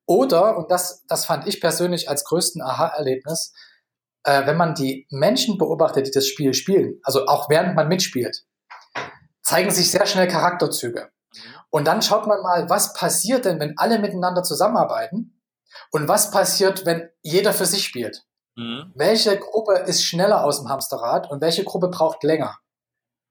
Oder, 0.05 0.57
und 0.57 0.69
das, 0.69 1.05
das 1.07 1.25
fand 1.25 1.48
ich 1.48 1.62
persönlich 1.62 2.10
als 2.10 2.25
größten 2.25 2.62
Aha-Erlebnis, 2.62 3.53
äh, 4.24 4.46
wenn 4.46 4.58
man 4.58 4.74
die 4.75 5.08
Menschen 5.10 5.58
beobachtet, 5.58 6.08
die 6.08 6.12
das 6.12 6.27
Spiel 6.27 6.53
spielen, 6.53 7.00
also 7.03 7.25
auch 7.27 7.50
während 7.50 7.75
man 7.75 7.88
mitspielt, 7.88 8.46
zeigen 9.42 9.72
sich 9.72 9.92
sehr 9.92 10.06
schnell 10.06 10.27
Charakterzüge. 10.27 11.10
Und 11.70 11.88
dann 11.88 12.01
schaut 12.01 12.27
man 12.27 12.42
mal, 12.42 12.70
was 12.70 12.94
passiert 12.94 13.46
denn, 13.46 13.60
wenn 13.60 13.77
alle 13.77 14.00
miteinander 14.00 14.44
zusammenarbeiten 14.44 15.42
und 15.92 16.08
was 16.08 16.32
passiert, 16.32 16.86
wenn 16.86 17.10
jeder 17.22 17.53
für 17.53 17.65
sich 17.65 17.84
spielt. 17.84 18.24
Mhm. 18.56 18.92
Welche 18.96 19.38
Gruppe 19.38 19.80
ist 19.80 20.03
schneller 20.03 20.44
aus 20.44 20.60
dem 20.60 20.70
Hamsterrad 20.70 21.32
und 21.32 21.42
welche 21.42 21.63
Gruppe 21.63 21.88
braucht 21.88 22.24
länger? 22.24 22.58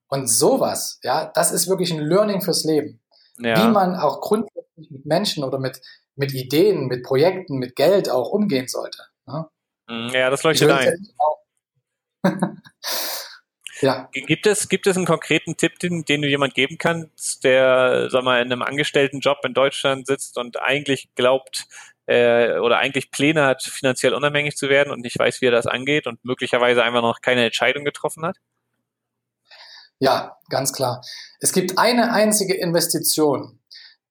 Und 0.09 0.27
sowas, 0.27 0.99
ja, 1.03 1.31
das 1.35 1.53
ist 1.53 1.69
wirklich 1.69 1.93
ein 1.93 2.01
Learning 2.01 2.43
fürs 2.43 2.65
Leben. 2.65 3.01
Ja. 3.39 3.57
Wie 3.57 3.71
man 3.71 3.97
auch 3.97 4.21
grundsätzlich 4.21 4.91
mit 4.91 5.07
Menschen 5.07 5.45
oder 5.45 5.59
mit, 5.59 5.81
mit 6.17 6.35
Ideen, 6.35 6.87
mit 6.87 7.03
Projekten, 7.03 7.59
mit 7.59 7.77
Geld 7.77 8.11
auch 8.11 8.29
umgehen 8.29 8.69
sollte. 8.69 8.99
Ja? 9.27 9.49
Mhm. 9.93 10.11
Ja, 10.15 10.31
das 10.31 10.43
leuchtet 10.43 10.71
ein. 10.71 11.09
ja. 13.83 14.09
Gibt 14.13 14.47
es, 14.47 14.69
gibt 14.69 14.87
es 14.87 14.97
einen 14.97 15.07
konkreten 15.07 15.57
Tipp, 15.57 15.79
den, 15.81 16.05
den 16.05 16.23
du 16.23 16.29
jemand 16.29 16.55
geben 16.55 16.79
kannst, 16.79 17.45
der, 17.45 18.09
sag 18.11 18.23
mal, 18.23 18.41
in 18.41 18.53
einem 18.53 18.63
Angestelltenjob 18.63 19.39
in 19.45 19.55
Deutschland 19.55 20.07
sitzt 20.07 20.39
und 20.39 20.61
eigentlich 20.61 21.15
glaubt, 21.15 21.67
äh, 22.07 22.59
oder 22.59 22.79
eigentlich 22.79 23.11
Pläne 23.11 23.45
hat, 23.45 23.63
finanziell 23.63 24.15
unabhängig 24.15 24.57
zu 24.57 24.69
werden 24.69 24.93
und 24.93 25.01
nicht 25.01 25.19
weiß, 25.19 25.41
wie 25.41 25.47
er 25.47 25.53
das 25.53 25.67
angeht 25.67 26.07
und 26.07 26.25
möglicherweise 26.25 26.83
einfach 26.83 27.03
noch 27.03 27.21
keine 27.21 27.45
Entscheidung 27.45 27.85
getroffen 27.85 28.25
hat? 28.25 28.39
Ja, 29.99 30.39
ganz 30.49 30.73
klar. 30.73 31.03
Es 31.41 31.53
gibt 31.53 31.79
eine 31.79 32.13
einzige 32.13 32.55
Investition, 32.55 33.61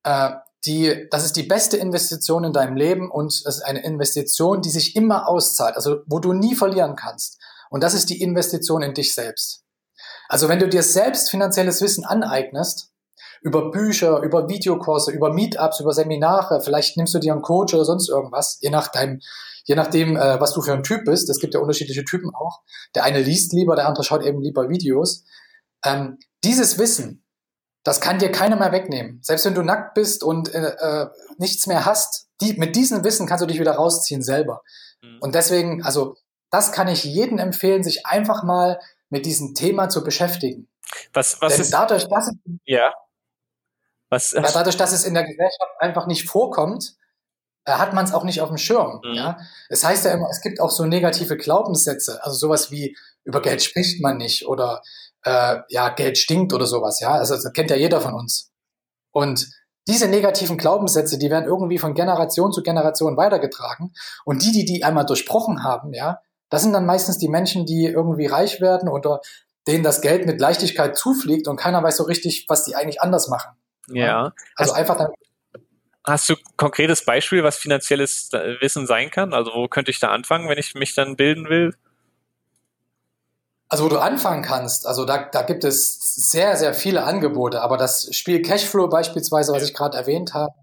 äh, 0.03 0.31
die, 0.65 1.07
das 1.09 1.25
ist 1.25 1.35
die 1.35 1.43
beste 1.43 1.77
Investition 1.77 2.43
in 2.43 2.53
deinem 2.53 2.75
Leben 2.75 3.09
und 3.09 3.45
das 3.45 3.57
ist 3.57 3.63
eine 3.63 3.83
Investition, 3.83 4.61
die 4.61 4.69
sich 4.69 4.95
immer 4.95 5.27
auszahlt, 5.27 5.75
also 5.75 6.01
wo 6.05 6.19
du 6.19 6.33
nie 6.33 6.55
verlieren 6.55 6.95
kannst. 6.95 7.39
Und 7.69 7.83
das 7.83 7.93
ist 7.93 8.09
die 8.09 8.21
Investition 8.21 8.81
in 8.81 8.93
dich 8.93 9.15
selbst. 9.15 9.63
Also 10.29 10.49
wenn 10.49 10.59
du 10.59 10.69
dir 10.69 10.83
selbst 10.83 11.29
finanzielles 11.29 11.81
Wissen 11.81 12.05
aneignest, 12.05 12.91
über 13.41 13.71
Bücher, 13.71 14.19
über 14.21 14.47
Videokurse, 14.47 15.11
über 15.11 15.33
Meetups, 15.33 15.79
über 15.79 15.93
Seminare, 15.93 16.61
vielleicht 16.61 16.95
nimmst 16.95 17.13
du 17.13 17.19
dir 17.19 17.33
einen 17.33 17.41
Coach 17.41 17.73
oder 17.73 17.85
sonst 17.85 18.07
irgendwas, 18.07 18.59
je 18.61 18.69
nach 18.69 18.89
deinem, 18.89 19.19
je 19.65 19.75
nachdem, 19.75 20.15
äh, 20.15 20.39
was 20.39 20.53
du 20.53 20.61
für 20.61 20.73
ein 20.73 20.83
Typ 20.83 21.05
bist. 21.05 21.29
Es 21.29 21.39
gibt 21.39 21.55
ja 21.55 21.59
unterschiedliche 21.59 22.05
Typen 22.05 22.33
auch. 22.35 22.61
Der 22.93 23.03
eine 23.03 23.19
liest 23.19 23.51
lieber, 23.53 23.75
der 23.75 23.87
andere 23.87 24.03
schaut 24.03 24.23
eben 24.23 24.41
lieber 24.41 24.69
Videos. 24.69 25.23
Ähm, 25.83 26.19
dieses 26.43 26.77
Wissen, 26.77 27.20
das 27.83 27.99
kann 27.99 28.19
dir 28.19 28.31
keiner 28.31 28.55
mehr 28.55 28.71
wegnehmen. 28.71 29.19
Selbst 29.21 29.45
wenn 29.45 29.55
du 29.55 29.63
nackt 29.63 29.95
bist 29.95 30.23
und 30.23 30.53
äh, 30.53 30.69
äh, 30.69 31.07
nichts 31.37 31.67
mehr 31.67 31.85
hast, 31.85 32.27
die, 32.41 32.53
mit 32.53 32.75
diesem 32.75 33.03
Wissen 33.03 33.27
kannst 33.27 33.41
du 33.41 33.47
dich 33.47 33.59
wieder 33.59 33.73
rausziehen 33.73 34.21
selber. 34.21 34.61
Mhm. 35.01 35.19
Und 35.21 35.35
deswegen, 35.35 35.83
also 35.83 36.15
das 36.51 36.71
kann 36.71 36.87
ich 36.87 37.03
jedem 37.03 37.39
empfehlen, 37.39 37.83
sich 37.83 38.05
einfach 38.05 38.43
mal 38.43 38.79
mit 39.09 39.25
diesem 39.25 39.55
Thema 39.55 39.89
zu 39.89 40.03
beschäftigen. 40.03 40.67
Was, 41.13 41.41
was 41.41 41.53
Denn 41.53 41.61
ist, 41.61 41.73
dadurch, 41.73 42.07
dass 42.07 42.27
es, 42.27 42.35
ja. 42.65 42.93
Was, 44.09 44.31
ja, 44.31 44.41
dadurch, 44.41 44.77
dass 44.77 44.91
es 44.91 45.05
in 45.05 45.13
der 45.13 45.23
Gesellschaft 45.23 45.71
einfach 45.79 46.05
nicht 46.05 46.27
vorkommt, 46.27 46.95
äh, 47.65 47.71
hat 47.71 47.93
man 47.93 48.05
es 48.05 48.13
auch 48.13 48.23
nicht 48.23 48.41
auf 48.41 48.49
dem 48.49 48.57
Schirm. 48.57 49.01
Mhm. 49.03 49.13
Ja? 49.13 49.39
Es 49.69 49.83
heißt 49.83 50.05
ja 50.05 50.11
immer, 50.11 50.29
es 50.29 50.41
gibt 50.41 50.59
auch 50.59 50.71
so 50.71 50.85
negative 50.85 51.37
Glaubenssätze, 51.37 52.23
also 52.23 52.35
sowas 52.35 52.71
wie 52.71 52.95
über 53.23 53.41
Geld 53.41 53.63
spricht 53.63 54.01
man 54.01 54.17
nicht 54.17 54.47
oder 54.47 54.81
äh, 55.23 55.57
ja, 55.69 55.89
Geld 55.89 56.17
stinkt 56.17 56.53
oder 56.53 56.65
sowas, 56.65 56.99
ja. 56.99 57.11
Also 57.11 57.35
das 57.35 57.51
kennt 57.53 57.69
ja 57.69 57.75
jeder 57.75 58.01
von 58.01 58.13
uns. 58.13 58.51
Und 59.11 59.47
diese 59.87 60.07
negativen 60.07 60.57
Glaubenssätze, 60.57 61.17
die 61.17 61.29
werden 61.29 61.45
irgendwie 61.45 61.79
von 61.79 61.93
Generation 61.93 62.51
zu 62.51 62.61
Generation 62.61 63.17
weitergetragen. 63.17 63.93
Und 64.25 64.43
die, 64.43 64.51
die 64.51 64.65
die 64.65 64.83
einmal 64.83 65.05
durchbrochen 65.05 65.63
haben, 65.63 65.93
ja, 65.93 66.19
das 66.49 66.63
sind 66.63 66.73
dann 66.73 66.85
meistens 66.85 67.17
die 67.17 67.29
Menschen, 67.29 67.65
die 67.65 67.85
irgendwie 67.85 68.27
reich 68.27 68.61
werden 68.61 68.89
oder 68.89 69.21
denen 69.67 69.83
das 69.83 70.01
Geld 70.01 70.25
mit 70.25 70.39
Leichtigkeit 70.39 70.97
zufliegt 70.97 71.47
und 71.47 71.55
keiner 71.55 71.81
weiß 71.81 71.97
so 71.97 72.03
richtig, 72.03 72.45
was 72.47 72.63
die 72.65 72.75
eigentlich 72.75 73.01
anders 73.01 73.27
machen. 73.27 73.51
ja. 73.87 74.33
Also 74.55 74.73
Hast, 74.73 74.79
einfach 74.79 74.97
dann, 74.97 75.11
hast 76.05 76.29
du 76.29 76.33
ein 76.33 76.57
konkretes 76.57 77.05
Beispiel, 77.05 77.43
was 77.43 77.57
finanzielles 77.57 78.29
Wissen 78.59 78.87
sein 78.87 79.11
kann? 79.11 79.33
Also 79.33 79.51
wo 79.53 79.67
könnte 79.67 79.91
ich 79.91 79.99
da 79.99 80.09
anfangen, 80.09 80.49
wenn 80.49 80.57
ich 80.57 80.73
mich 80.75 80.93
dann 80.93 81.15
bilden 81.15 81.47
will? 81.49 81.75
Also 83.71 83.85
wo 83.85 83.89
du 83.89 83.99
anfangen 83.99 84.43
kannst, 84.43 84.85
also 84.85 85.05
da, 85.05 85.29
da 85.31 85.43
gibt 85.43 85.63
es 85.63 85.97
sehr, 86.31 86.57
sehr 86.57 86.73
viele 86.73 87.05
Angebote, 87.05 87.61
aber 87.61 87.77
das 87.77 88.13
Spiel 88.13 88.41
Cashflow 88.41 88.89
beispielsweise, 88.89 89.53
was 89.53 89.63
ich 89.63 89.73
gerade 89.73 89.97
erwähnt 89.97 90.33
habe, 90.33 90.53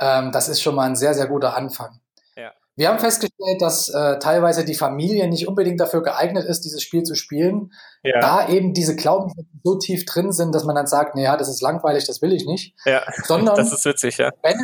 ähm, 0.00 0.32
das 0.32 0.48
ist 0.48 0.60
schon 0.60 0.74
mal 0.74 0.86
ein 0.86 0.96
sehr, 0.96 1.14
sehr 1.14 1.28
guter 1.28 1.54
Anfang. 1.56 2.00
Ja. 2.36 2.50
Wir 2.74 2.88
haben 2.88 2.98
festgestellt, 2.98 3.60
dass 3.62 3.88
äh, 3.90 4.18
teilweise 4.18 4.64
die 4.64 4.74
Familie 4.74 5.28
nicht 5.28 5.46
unbedingt 5.46 5.78
dafür 5.78 6.02
geeignet 6.02 6.44
ist, 6.44 6.62
dieses 6.64 6.82
Spiel 6.82 7.04
zu 7.04 7.14
spielen, 7.14 7.72
Ja. 8.02 8.18
da 8.18 8.48
eben 8.48 8.74
diese 8.74 8.96
Glaubenssätze 8.96 9.46
so 9.62 9.78
tief 9.78 10.04
drin 10.04 10.32
sind, 10.32 10.52
dass 10.52 10.64
man 10.64 10.74
dann 10.74 10.88
sagt, 10.88 11.14
naja, 11.14 11.36
das 11.36 11.48
ist 11.48 11.62
langweilig, 11.62 12.06
das 12.06 12.22
will 12.22 12.32
ich 12.32 12.44
nicht. 12.44 12.74
ja. 12.84 13.02
Sondern 13.24 13.54
Das 13.54 13.72
ist 13.72 13.84
witzig, 13.84 14.18
ja. 14.18 14.30
wenn, 14.42 14.58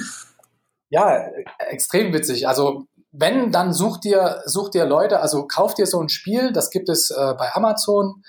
ja, 0.91 1.29
extrem 1.71 2.13
witzig. 2.13 2.49
Also 2.49 2.87
wenn, 3.11 3.53
dann 3.53 3.73
such 3.73 3.99
dir, 3.99 4.43
such 4.45 4.71
dir 4.71 4.85
Leute, 4.85 5.21
also 5.21 5.47
kauf 5.47 5.75
dir 5.75 5.87
so 5.87 6.01
ein 6.01 6.09
Spiel, 6.09 6.53
das 6.53 6.71
gibt 6.71 6.89
es 6.89 7.11
äh, 7.11 7.35
bei 7.39 7.55
Amazon 7.55 8.23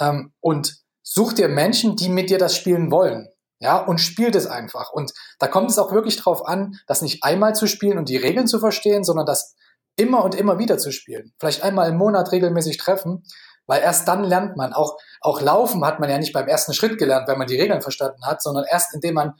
ähm, 0.00 0.32
und 0.40 0.76
such 1.02 1.32
dir 1.32 1.48
Menschen, 1.48 1.96
die 1.96 2.08
mit 2.08 2.30
dir 2.30 2.38
das 2.38 2.56
spielen 2.56 2.90
wollen. 2.90 3.28
Ja, 3.58 3.78
und 3.78 4.00
spielt 4.00 4.34
es 4.34 4.48
einfach. 4.48 4.92
Und 4.92 5.12
da 5.38 5.46
kommt 5.46 5.70
es 5.70 5.78
auch 5.78 5.92
wirklich 5.92 6.16
drauf 6.16 6.48
an, 6.48 6.80
das 6.88 7.00
nicht 7.00 7.22
einmal 7.22 7.54
zu 7.54 7.68
spielen 7.68 7.96
und 7.96 8.08
die 8.08 8.16
Regeln 8.16 8.48
zu 8.48 8.58
verstehen, 8.58 9.04
sondern 9.04 9.24
das 9.24 9.54
immer 9.94 10.24
und 10.24 10.34
immer 10.34 10.58
wieder 10.58 10.78
zu 10.78 10.90
spielen. 10.90 11.32
Vielleicht 11.38 11.62
einmal 11.62 11.88
im 11.88 11.96
Monat 11.96 12.32
regelmäßig 12.32 12.76
treffen, 12.78 13.22
weil 13.66 13.80
erst 13.80 14.08
dann 14.08 14.24
lernt 14.24 14.56
man. 14.56 14.72
Auch, 14.72 14.98
auch 15.20 15.40
Laufen 15.40 15.84
hat 15.84 16.00
man 16.00 16.10
ja 16.10 16.18
nicht 16.18 16.32
beim 16.32 16.48
ersten 16.48 16.74
Schritt 16.74 16.98
gelernt, 16.98 17.28
wenn 17.28 17.38
man 17.38 17.46
die 17.46 17.60
Regeln 17.60 17.82
verstanden 17.82 18.26
hat, 18.26 18.42
sondern 18.42 18.64
erst 18.68 18.94
indem 18.94 19.14
man 19.14 19.34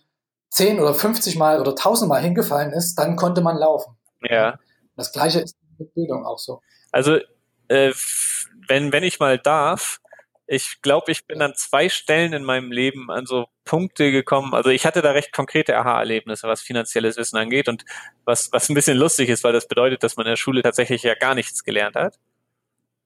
10 0.51 0.79
oder 0.79 0.95
50 0.95 1.37
Mal 1.37 1.61
oder 1.61 1.71
1000 1.71 2.09
Mal 2.09 2.21
hingefallen 2.21 2.73
ist, 2.73 2.95
dann 2.97 3.17
konnte 3.17 3.41
man 3.41 3.57
laufen. 3.57 3.97
Ja. 4.23 4.59
Das 4.97 5.13
gleiche 5.13 5.41
ist 5.41 5.57
mit 5.79 5.95
Bildung 5.95 6.25
auch 6.25 6.39
so. 6.39 6.61
Also, 6.91 7.19
äh, 7.69 7.93
wenn, 8.69 8.93
wenn 8.93 9.03
ich 9.03 9.19
mal 9.19 9.39
darf, 9.39 10.01
ich 10.47 10.83
glaube, 10.83 11.13
ich 11.13 11.27
bin 11.27 11.41
an 11.41 11.55
zwei 11.57 11.89
Stellen 11.89 12.33
in 12.33 12.45
meinem 12.45 12.73
Leben 12.73 13.11
an 13.11 13.27
so 13.27 13.47
Punkte 13.65 14.11
gekommen. 14.11 14.55
Also 14.55 14.71
ich 14.71 14.85
hatte 14.85 15.01
da 15.01 15.13
recht 15.13 15.33
konkrete 15.33 15.77
Aha-Erlebnisse, 15.79 16.47
was 16.49 16.61
finanzielles 16.61 17.17
Wissen 17.17 17.39
angeht 17.39 17.69
und 17.69 17.85
was, 18.25 18.53
was 18.53 18.69
ein 18.69 18.75
bisschen 18.75 18.99
lustig 18.99 19.29
ist, 19.29 19.45
weil 19.45 19.53
das 19.53 19.69
bedeutet, 19.69 20.03
dass 20.03 20.17
man 20.17 20.27
in 20.27 20.33
der 20.33 20.37
Schule 20.37 20.63
tatsächlich 20.63 21.03
ja 21.05 21.15
gar 21.15 21.35
nichts 21.35 21.65
gelernt 21.65 21.97
hat. 21.97 22.19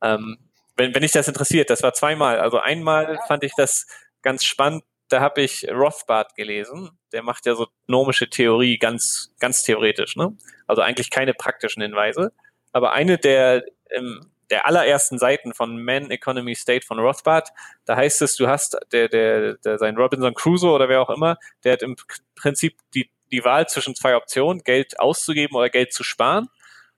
Ähm, 0.03 0.39
wenn, 0.77 0.95
wenn 0.95 1.03
dich 1.03 1.13
das 1.13 1.29
interessiert, 1.29 1.71
das 1.71 1.83
war 1.83 1.93
zweimal. 1.95 2.41
Also 2.41 2.59
einmal 2.59 3.19
fand 3.29 3.45
ich 3.45 3.53
das 3.57 3.87
ganz 4.23 4.45
spannend, 4.45 4.83
da 5.09 5.21
habe 5.21 5.43
ich 5.43 5.67
Rothbard 5.71 6.35
gelesen. 6.35 6.91
Der 7.13 7.23
macht 7.23 7.47
ja 7.47 7.55
so 7.55 7.69
nomische 7.87 8.29
Theorie 8.29 8.79
ganz, 8.79 9.33
ganz 9.39 9.63
theoretisch, 9.63 10.17
ne? 10.17 10.37
Also 10.67 10.83
eigentlich 10.83 11.11
keine 11.11 11.35
praktischen 11.35 11.83
Hinweise. 11.83 12.33
Aber 12.73 12.93
eine 12.93 13.19
der, 13.19 13.65
ähm, 13.91 14.31
der 14.51 14.67
allerersten 14.67 15.19
Seiten 15.19 15.55
von 15.55 15.83
Man 15.83 16.11
Economy 16.11 16.55
State 16.55 16.87
von 16.87 16.99
Rothbard, 16.99 17.51
da 17.85 17.97
heißt 17.97 18.23
es, 18.23 18.37
du 18.37 18.49
hast 18.49 18.77
der, 18.93 19.09
der, 19.09 19.55
der 19.55 19.79
sein 19.79 19.97
Robinson 19.97 20.35
Crusoe 20.35 20.73
oder 20.73 20.89
wer 20.89 21.03
auch 21.03 21.11
immer, 21.11 21.37
der 21.65 21.75
hat 21.75 21.83
im 21.83 21.97
Prinzip 22.35 22.77
die, 22.95 23.11
die 23.33 23.45
Wahl 23.45 23.69
zwischen 23.69 23.95
zwei 23.95 24.17
Optionen, 24.17 24.63
Geld 24.63 25.01
auszugeben 25.01 25.57
oder 25.57 25.71
Geld 25.71 25.93
zu 25.93 26.05
sparen. 26.05 26.49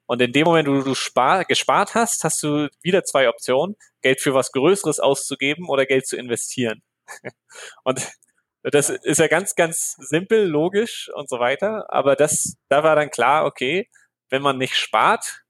Und 0.06 0.22
in 0.22 0.32
dem 0.32 0.44
Moment, 0.44 0.68
wo 0.68 0.80
du 0.80 0.94
spar, 0.94 1.44
gespart 1.44 1.94
hast, 1.94 2.24
hast 2.24 2.42
du 2.42 2.68
wieder 2.82 3.04
zwei 3.04 3.28
Optionen, 3.28 3.76
Geld 4.00 4.20
für 4.20 4.32
was 4.32 4.52
Größeres 4.52 5.00
auszugeben 5.00 5.68
oder 5.68 5.84
Geld 5.84 6.06
zu 6.06 6.16
investieren. 6.16 6.82
Und 7.84 8.06
das 8.62 8.90
ist 8.90 9.18
ja 9.18 9.28
ganz, 9.28 9.54
ganz 9.54 9.96
simpel, 9.98 10.44
logisch 10.46 11.10
und 11.14 11.28
so 11.28 11.38
weiter. 11.38 11.86
Aber 11.92 12.16
das, 12.16 12.56
da 12.68 12.82
war 12.82 12.96
dann 12.96 13.10
klar, 13.10 13.46
okay, 13.46 13.88
wenn 14.30 14.42
man 14.42 14.58
nicht 14.58 14.74
spart, 14.74 15.44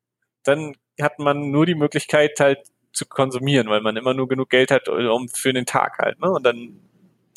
dann 0.44 0.74
hat 1.00 1.18
man 1.18 1.50
nur 1.50 1.66
die 1.66 1.74
Möglichkeit 1.74 2.38
halt 2.38 2.60
zu 2.92 3.06
konsumieren, 3.06 3.68
weil 3.68 3.80
man 3.80 3.96
immer 3.96 4.14
nur 4.14 4.28
genug 4.28 4.50
Geld 4.50 4.70
hat, 4.70 4.88
um 4.88 5.28
für 5.28 5.52
den 5.52 5.66
Tag 5.66 5.98
halt. 5.98 6.20
Ne? 6.20 6.30
Und 6.30 6.44
dann, 6.44 6.87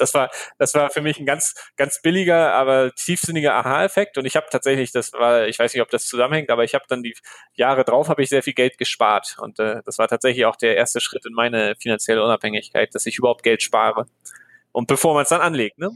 das 0.02 0.14
war, 0.14 0.30
das 0.58 0.74
war 0.74 0.90
für 0.90 1.02
mich 1.02 1.20
ein 1.20 1.26
ganz, 1.26 1.54
ganz 1.78 2.02
billiger, 2.02 2.54
aber 2.54 2.92
tiefsinniger 2.94 3.54
Aha-Effekt. 3.54 4.18
Und 4.18 4.26
ich 4.26 4.36
habe 4.36 4.48
tatsächlich, 4.52 4.92
das 4.92 5.14
war, 5.14 5.48
ich 5.48 5.60
weiß 5.60 5.74
nicht, 5.74 5.82
ob 5.82 5.90
das 5.90 6.06
zusammenhängt, 6.06 6.50
aber 6.50 6.64
ich 6.64 6.74
habe 6.74 6.86
dann 6.90 7.04
die 7.04 7.16
Jahre 7.54 7.84
drauf 7.84 8.10
habe 8.10 8.24
ich 8.24 8.30
sehr 8.30 8.44
viel 8.44 8.54
Geld 8.54 8.78
gespart. 8.78 9.38
Und 9.40 9.60
äh, 9.60 9.82
das 9.86 9.98
war 9.98 10.08
tatsächlich 10.08 10.46
auch 10.46 10.56
der 10.56 10.76
erste 10.76 11.00
Schritt 11.00 11.26
in 11.26 11.34
meine 11.34 11.76
finanzielle 11.80 12.24
Unabhängigkeit, 12.24 12.94
dass 12.96 13.06
ich 13.06 13.18
überhaupt 13.18 13.44
Geld 13.44 13.62
spare. 13.62 14.06
Und 14.72 14.88
bevor 14.88 15.14
man 15.14 15.24
es 15.24 15.30
dann 15.30 15.42
anlegt, 15.42 15.78
ne? 15.78 15.92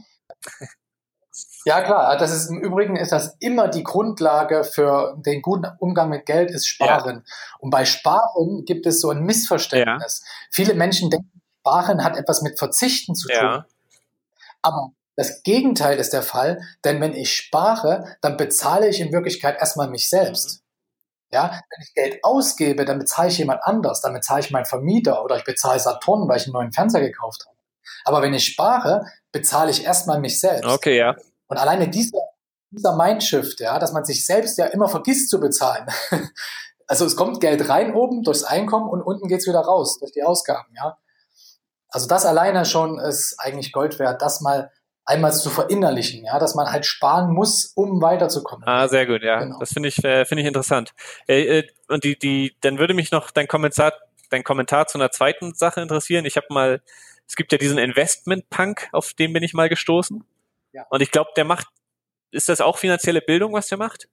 Ja, 1.64 1.82
klar. 1.82 2.16
Das 2.16 2.32
ist 2.32 2.48
im 2.48 2.60
Übrigen 2.60 2.96
ist 2.96 3.12
das 3.12 3.36
immer 3.40 3.68
die 3.68 3.82
Grundlage 3.82 4.64
für 4.64 5.16
den 5.26 5.42
guten 5.42 5.66
Umgang 5.80 6.08
mit 6.08 6.24
Geld 6.24 6.50
ist 6.50 6.66
Sparen. 6.66 7.24
Und 7.58 7.70
bei 7.70 7.84
Sparen 7.84 8.64
gibt 8.64 8.86
es 8.86 9.00
so 9.00 9.10
ein 9.10 9.22
Missverständnis. 9.22 10.24
Viele 10.50 10.74
Menschen 10.74 11.10
denken, 11.10 11.42
Sparen 11.60 12.04
hat 12.04 12.16
etwas 12.16 12.42
mit 12.42 12.58
Verzichten 12.58 13.14
zu 13.16 13.28
tun. 13.28 13.36
Ja. 13.36 13.66
Aber 14.66 14.90
das 15.14 15.44
Gegenteil 15.44 15.98
ist 15.98 16.12
der 16.12 16.24
Fall, 16.24 16.60
denn 16.84 17.00
wenn 17.00 17.14
ich 17.14 17.32
spare, 17.32 18.16
dann 18.20 18.36
bezahle 18.36 18.88
ich 18.88 19.00
in 19.00 19.12
Wirklichkeit 19.12 19.58
erstmal 19.60 19.88
mich 19.88 20.10
selbst. 20.10 20.62
Ja, 21.30 21.60
wenn 21.70 21.82
ich 21.82 21.94
Geld 21.94 22.24
ausgebe, 22.24 22.84
dann 22.84 22.98
bezahle 22.98 23.28
ich 23.28 23.38
jemand 23.38 23.60
anders, 23.62 24.00
dann 24.00 24.12
bezahle 24.12 24.40
ich 24.40 24.50
meinen 24.50 24.64
Vermieter 24.64 25.24
oder 25.24 25.36
ich 25.36 25.44
bezahle 25.44 25.78
Saturn, 25.78 26.28
weil 26.28 26.38
ich 26.38 26.46
einen 26.46 26.54
neuen 26.54 26.72
Fernseher 26.72 27.00
gekauft 27.00 27.44
habe. 27.46 27.56
Aber 28.04 28.22
wenn 28.22 28.34
ich 28.34 28.44
spare, 28.44 29.06
bezahle 29.30 29.70
ich 29.70 29.84
erstmal 29.84 30.18
mich 30.18 30.40
selbst. 30.40 30.66
Okay, 30.66 30.98
ja. 30.98 31.14
Und 31.46 31.58
alleine 31.58 31.88
dieser, 31.88 32.18
dieser 32.70 32.96
Mindshift, 32.96 33.60
ja, 33.60 33.78
dass 33.78 33.92
man 33.92 34.04
sich 34.04 34.26
selbst 34.26 34.58
ja 34.58 34.66
immer 34.66 34.88
vergisst 34.88 35.30
zu 35.30 35.38
bezahlen. 35.38 35.86
Also 36.88 37.04
es 37.04 37.16
kommt 37.16 37.40
Geld 37.40 37.68
rein 37.68 37.96
oben 37.96 38.22
durchs 38.22 38.44
Einkommen 38.44 38.88
und 38.88 39.02
unten 39.02 39.26
geht's 39.26 39.48
wieder 39.48 39.58
raus 39.58 39.98
durch 39.98 40.12
die 40.12 40.22
Ausgaben, 40.22 40.72
ja. 40.76 40.96
Also 41.96 42.08
das 42.08 42.26
alleine 42.26 42.66
schon 42.66 42.98
ist 42.98 43.36
eigentlich 43.38 43.72
Gold 43.72 43.98
wert, 43.98 44.20
das 44.20 44.42
mal 44.42 44.70
einmal 45.06 45.32
zu 45.32 45.48
verinnerlichen, 45.48 46.26
ja, 46.26 46.38
dass 46.38 46.54
man 46.54 46.70
halt 46.70 46.84
sparen 46.84 47.32
muss, 47.32 47.72
um 47.74 48.02
weiterzukommen. 48.02 48.68
Ah, 48.68 48.86
sehr 48.86 49.06
gut, 49.06 49.22
ja. 49.22 49.40
Genau. 49.40 49.58
Das 49.58 49.72
finde 49.72 49.88
ich, 49.88 50.04
äh, 50.04 50.26
finde 50.26 50.42
ich 50.42 50.46
interessant. 50.46 50.92
Äh, 51.26 51.60
äh, 51.60 51.68
und 51.88 52.04
die, 52.04 52.18
die, 52.18 52.54
dann 52.60 52.78
würde 52.78 52.92
mich 52.92 53.12
noch 53.12 53.30
dein 53.30 53.48
Kommentar, 53.48 53.94
dein 54.28 54.44
Kommentar 54.44 54.88
zu 54.88 54.98
einer 54.98 55.10
zweiten 55.10 55.54
Sache 55.54 55.80
interessieren. 55.80 56.26
Ich 56.26 56.36
habe 56.36 56.48
mal, 56.50 56.82
es 57.26 57.34
gibt 57.34 57.50
ja 57.52 57.56
diesen 57.56 57.78
Investment-Punk, 57.78 58.90
auf 58.92 59.14
den 59.14 59.32
bin 59.32 59.42
ich 59.42 59.54
mal 59.54 59.70
gestoßen. 59.70 60.22
Ja. 60.72 60.84
Und 60.90 61.00
ich 61.00 61.10
glaube, 61.10 61.30
der 61.34 61.46
macht, 61.46 61.68
ist 62.30 62.50
das 62.50 62.60
auch 62.60 62.76
finanzielle 62.76 63.22
Bildung, 63.22 63.54
was 63.54 63.68
der 63.68 63.78
macht? 63.78 64.06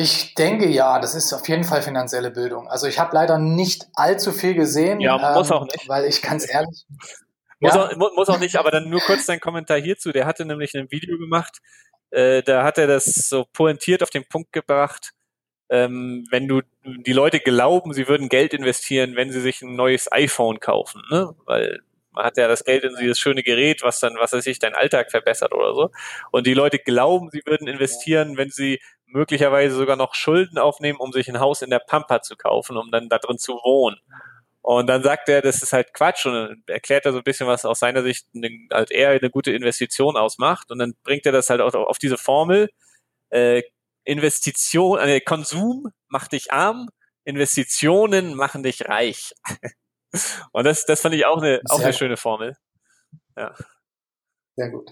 Ich 0.00 0.34
denke 0.34 0.68
ja, 0.68 1.00
das 1.00 1.16
ist 1.16 1.32
auf 1.32 1.48
jeden 1.48 1.64
Fall 1.64 1.82
finanzielle 1.82 2.30
Bildung. 2.30 2.68
Also 2.68 2.86
ich 2.86 3.00
habe 3.00 3.14
leider 3.16 3.36
nicht 3.38 3.88
allzu 3.94 4.30
viel 4.30 4.54
gesehen, 4.54 5.00
Ja, 5.00 5.18
muss 5.34 5.50
auch 5.50 5.64
nicht. 5.64 5.88
weil 5.88 6.04
ich 6.04 6.22
ganz 6.22 6.48
ehrlich, 6.48 6.84
Muss, 7.60 7.74
Ja. 7.74 7.86
auch, 7.86 7.96
mu- 7.96 8.10
muss 8.14 8.28
auch 8.28 8.38
nicht, 8.38 8.54
aber 8.54 8.70
dann 8.70 8.88
nur 8.88 9.00
kurz 9.00 9.26
dein 9.26 9.40
Kommentar 9.40 9.80
hierzu. 9.80 10.12
Der 10.12 10.24
hatte 10.26 10.44
nämlich 10.44 10.74
ein 10.76 10.88
Video 10.92 11.18
gemacht, 11.18 11.58
äh, 12.12 12.44
da 12.44 12.62
hat 12.62 12.78
er 12.78 12.86
das 12.86 13.06
so 13.06 13.44
pointiert 13.52 14.04
auf 14.04 14.10
den 14.10 14.24
Punkt 14.28 14.52
gebracht, 14.52 15.10
ähm, 15.68 16.24
wenn 16.30 16.46
du 16.46 16.60
die 16.84 17.12
Leute 17.12 17.40
glauben, 17.40 17.92
sie 17.92 18.06
würden 18.06 18.28
Geld 18.28 18.54
investieren, 18.54 19.16
wenn 19.16 19.32
sie 19.32 19.40
sich 19.40 19.62
ein 19.62 19.74
neues 19.74 20.10
iPhone 20.12 20.60
kaufen, 20.60 21.02
ne? 21.10 21.34
Weil 21.46 21.80
man 22.12 22.24
hat 22.24 22.36
ja 22.36 22.46
das 22.46 22.62
Geld 22.64 22.84
in 22.84 22.94
dieses 23.00 23.18
schöne 23.18 23.42
Gerät, 23.42 23.82
was 23.82 23.98
dann, 23.98 24.14
was 24.20 24.32
weiß 24.32 24.46
ich, 24.46 24.60
deinen 24.60 24.76
Alltag 24.76 25.10
verbessert 25.10 25.52
oder 25.52 25.74
so. 25.74 25.90
Und 26.30 26.46
die 26.46 26.54
Leute 26.54 26.78
glauben, 26.78 27.30
sie 27.32 27.42
würden 27.44 27.66
investieren, 27.66 28.36
wenn 28.36 28.50
sie 28.50 28.80
möglicherweise 29.08 29.76
sogar 29.76 29.96
noch 29.96 30.14
Schulden 30.14 30.58
aufnehmen, 30.58 30.98
um 30.98 31.12
sich 31.12 31.28
ein 31.28 31.40
Haus 31.40 31.62
in 31.62 31.70
der 31.70 31.80
Pampa 31.80 32.22
zu 32.22 32.36
kaufen, 32.36 32.76
um 32.76 32.90
dann 32.90 33.08
da 33.08 33.18
drin 33.18 33.38
zu 33.38 33.54
wohnen. 33.54 33.98
Und 34.62 34.86
dann 34.86 35.02
sagt 35.02 35.28
er, 35.28 35.40
das 35.40 35.62
ist 35.62 35.72
halt 35.72 35.94
Quatsch 35.94 36.26
und 36.26 36.34
dann 36.34 36.62
erklärt 36.66 37.06
er 37.06 37.12
so 37.12 37.18
ein 37.18 37.24
bisschen, 37.24 37.46
was 37.46 37.64
aus 37.64 37.78
seiner 37.78 38.02
Sicht 38.02 38.26
eine, 38.34 38.50
halt 38.70 38.90
eher 38.90 39.10
eine 39.10 39.30
gute 39.30 39.52
Investition 39.52 40.16
ausmacht. 40.16 40.70
Und 40.70 40.78
dann 40.78 40.94
bringt 41.04 41.24
er 41.24 41.32
das 41.32 41.48
halt 41.48 41.60
auch 41.60 41.74
auf 41.74 41.98
diese 41.98 42.18
Formel, 42.18 42.68
äh, 43.30 43.62
Investition, 44.04 44.98
äh, 44.98 45.20
Konsum 45.20 45.88
macht 46.08 46.32
dich 46.32 46.52
arm, 46.52 46.88
Investitionen 47.24 48.34
machen 48.34 48.62
dich 48.62 48.88
reich. 48.88 49.32
Und 50.52 50.64
das, 50.64 50.86
das 50.86 51.02
fand 51.02 51.14
ich 51.14 51.26
auch 51.26 51.38
eine, 51.38 51.60
auch 51.68 51.80
eine 51.80 51.92
schöne 51.92 52.16
Formel. 52.16 52.56
Ja. 53.36 53.54
Sehr 54.56 54.70
gut. 54.70 54.90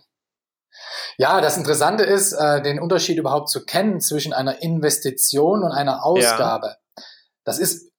Ja, 1.18 1.40
das 1.40 1.56
Interessante 1.56 2.04
ist, 2.04 2.32
äh, 2.32 2.62
den 2.62 2.80
Unterschied 2.80 3.18
überhaupt 3.18 3.48
zu 3.48 3.64
kennen 3.64 4.00
zwischen 4.00 4.32
einer 4.32 4.62
Investition 4.62 5.62
und 5.62 5.72
einer 5.72 6.04
Ausgabe. 6.04 6.76
Ja. 6.96 7.04
Das 7.44 7.58
ist, 7.58 7.92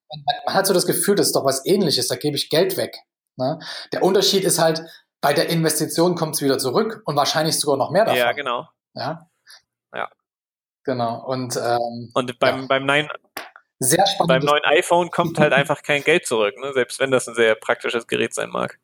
man 0.46 0.54
hat 0.54 0.66
so 0.66 0.74
das 0.74 0.86
Gefühl, 0.86 1.16
das 1.16 1.28
ist 1.28 1.36
doch 1.36 1.44
was 1.44 1.64
ähnliches, 1.66 2.08
da 2.08 2.16
gebe 2.16 2.36
ich 2.36 2.50
Geld 2.50 2.76
weg. 2.76 2.96
Ne? 3.36 3.58
Der 3.92 4.02
Unterschied 4.02 4.44
ist 4.44 4.58
halt, 4.58 4.82
bei 5.20 5.32
der 5.32 5.48
Investition 5.48 6.14
kommt 6.14 6.36
es 6.36 6.42
wieder 6.42 6.58
zurück 6.58 7.02
und 7.04 7.16
wahrscheinlich 7.16 7.58
sogar 7.58 7.76
noch 7.76 7.90
mehr 7.90 8.04
davon. 8.04 8.18
Ja, 8.18 8.32
genau. 8.32 8.68
Ja. 8.94 9.28
Ja. 9.92 10.08
Genau. 10.84 11.24
Und, 11.24 11.56
ähm, 11.56 12.10
und 12.14 12.38
beim, 12.38 12.60
ja. 12.60 12.66
beim 12.66 12.86
neuen, 12.86 13.08
beim 14.26 14.42
neuen 14.42 14.64
iPhone 14.64 15.10
kommt 15.10 15.38
halt 15.38 15.52
einfach 15.52 15.82
kein 15.82 16.02
Geld 16.02 16.26
zurück, 16.26 16.56
ne? 16.58 16.72
selbst 16.72 17.00
wenn 17.00 17.10
das 17.10 17.28
ein 17.28 17.34
sehr 17.34 17.54
praktisches 17.54 18.06
Gerät 18.06 18.34
sein 18.34 18.50
mag. 18.50 18.78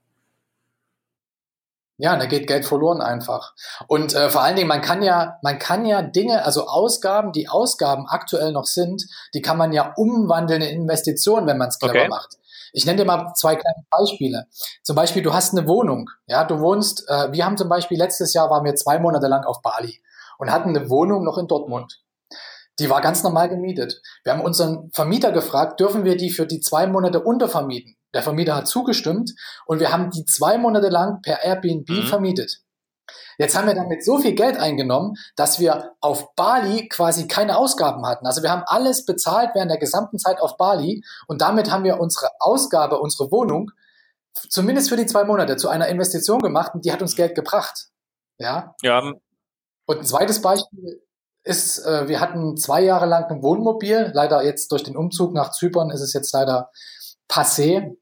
Ja, 1.97 2.17
da 2.17 2.27
geht 2.27 2.49
Geld 2.49 2.65
verloren 2.65 3.01
einfach. 3.01 3.55
Und 3.87 4.15
äh, 4.15 4.29
vor 4.29 4.43
allen 4.43 4.57
Dingen, 4.57 4.67
man 4.69 4.81
kann 4.81 5.03
ja, 5.03 5.39
man 5.43 5.59
kann 5.61 5.87
ja 5.87 6.03
Dinge, 6.03 6.45
also 6.45 6.67
Ausgaben, 6.67 7.31
die 7.33 7.49
Ausgaben 7.49 8.07
aktuell 8.09 8.51
noch 8.53 8.65
sind, 8.65 9.05
die 9.33 9.43
kann 9.43 9.57
man 9.57 9.73
ja 9.73 9.93
umwandeln 9.97 10.61
in 10.63 10.83
Investitionen, 10.83 11.47
wenn 11.47 11.59
man 11.59 11.69
es 11.69 11.79
clever 11.79 11.95
Okay. 12.01 12.09
macht. 12.09 12.37
Ich 12.73 12.85
nenne 12.85 12.99
dir 12.99 13.05
mal 13.05 13.33
zwei 13.35 13.55
kleine 13.55 13.85
Beispiele. 13.89 14.47
Zum 14.83 14.97
Beispiel, 14.97 15.23
du 15.23 15.33
hast 15.33 15.57
eine 15.57 15.69
Wohnung. 15.69 16.11
Ja, 16.27 16.43
du 16.43 16.59
wohnst, 16.59 17.09
äh, 17.09 17.31
wir 17.31 17.45
haben 17.45 17.57
zum 17.57 17.69
Beispiel 17.69 17.97
letztes 17.97 18.35
Jahr 18.35 18.51
waren 18.51 18.65
wir 18.65 18.75
zwei 18.75 18.99
Monate 18.99 19.29
lang 19.29 19.45
auf 19.45 19.63
Bali 19.63 20.03
und 20.39 20.51
hatten 20.51 20.71
eine 20.71 20.91
Wohnung 20.91 21.23
noch 21.23 21.39
in 21.39 21.47
Dortmund. 21.47 22.01
Die 22.81 22.91
war 22.91 23.01
ganz 23.01 23.23
normal 23.23 23.49
gemietet. 23.49 24.03
Wir 24.25 24.33
haben 24.33 24.43
unseren 24.43 24.91
Vermieter 24.93 25.31
gefragt, 25.31 25.79
dürfen 25.79 26.05
wir 26.05 26.17
die 26.17 26.31
für 26.31 26.47
die 26.47 26.59
zwei 26.59 26.89
Monate 26.89 27.21
untervermieten? 27.23 27.97
Der 28.15 28.23
Vermieter 28.23 28.55
hat 28.57 28.69
zugestimmt 28.69 29.33
und 29.67 29.81
wir 29.81 29.93
haben 29.93 30.11
die 30.11 30.25
zwei 30.25 30.57
Monate 30.57 30.89
lang 30.89 31.21
per 31.23 31.43
Airbnb 31.45 31.89
Mhm. 31.91 32.03
vermietet. 32.05 32.61
Jetzt 33.37 33.57
haben 33.57 33.67
wir 33.67 33.75
damit 33.75 34.05
so 34.05 34.19
viel 34.19 34.35
Geld 34.35 34.57
eingenommen, 34.57 35.15
dass 35.37 35.59
wir 35.59 35.93
auf 36.01 36.35
Bali 36.37 36.89
quasi 36.89 37.27
keine 37.27 37.59
Ausgaben 37.59 38.07
hatten. 38.07 38.27
Also 38.27 38.43
wir 38.43 38.51
haben 38.51 38.63
alles 38.67 39.05
bezahlt 39.05 39.51
während 39.55 39.71
der 39.71 39.79
gesamten 39.79 40.19
Zeit 40.19 40.41
auf 40.41 40.57
Bali 40.57 41.03
und 41.27 41.43
damit 41.43 41.71
haben 41.71 41.83
wir 41.85 41.99
unsere 42.01 42.29
Ausgabe, 42.39 43.01
unsere 43.01 43.31
Wohnung, 43.33 43.73
zumindest 44.49 44.89
für 44.89 44.97
die 44.97 45.07
zwei 45.07 45.25
Monate 45.25 45.57
zu 45.57 45.69
einer 45.69 45.89
Investition 45.89 46.39
gemacht 46.39 46.75
und 46.75 46.85
die 46.85 46.93
hat 46.93 47.03
uns 47.03 47.17
Geld 47.17 47.35
gebracht. 47.35 47.89
Ja. 48.39 48.75
Ja, 48.83 49.01
Und 49.87 49.99
ein 49.99 50.05
zweites 50.07 50.41
Beispiel 50.41 51.03
ist, 51.43 51.79
äh, 51.85 52.09
wir 52.09 52.21
hatten 52.21 52.57
zwei 52.57 52.83
Jahre 52.83 53.07
lang 53.07 53.25
ein 53.25 53.43
Wohnmobil. 53.43 54.11
Leider 54.15 54.43
jetzt 54.45 54.73
durch 54.73 54.83
den 54.83 54.97
Umzug 54.97 55.35
nach 55.35 55.51
Zypern 55.51 55.91
ist 55.91 56.01
es 56.01 56.15
jetzt 56.15 56.33
leider 56.33 56.71
passé. 57.29 57.97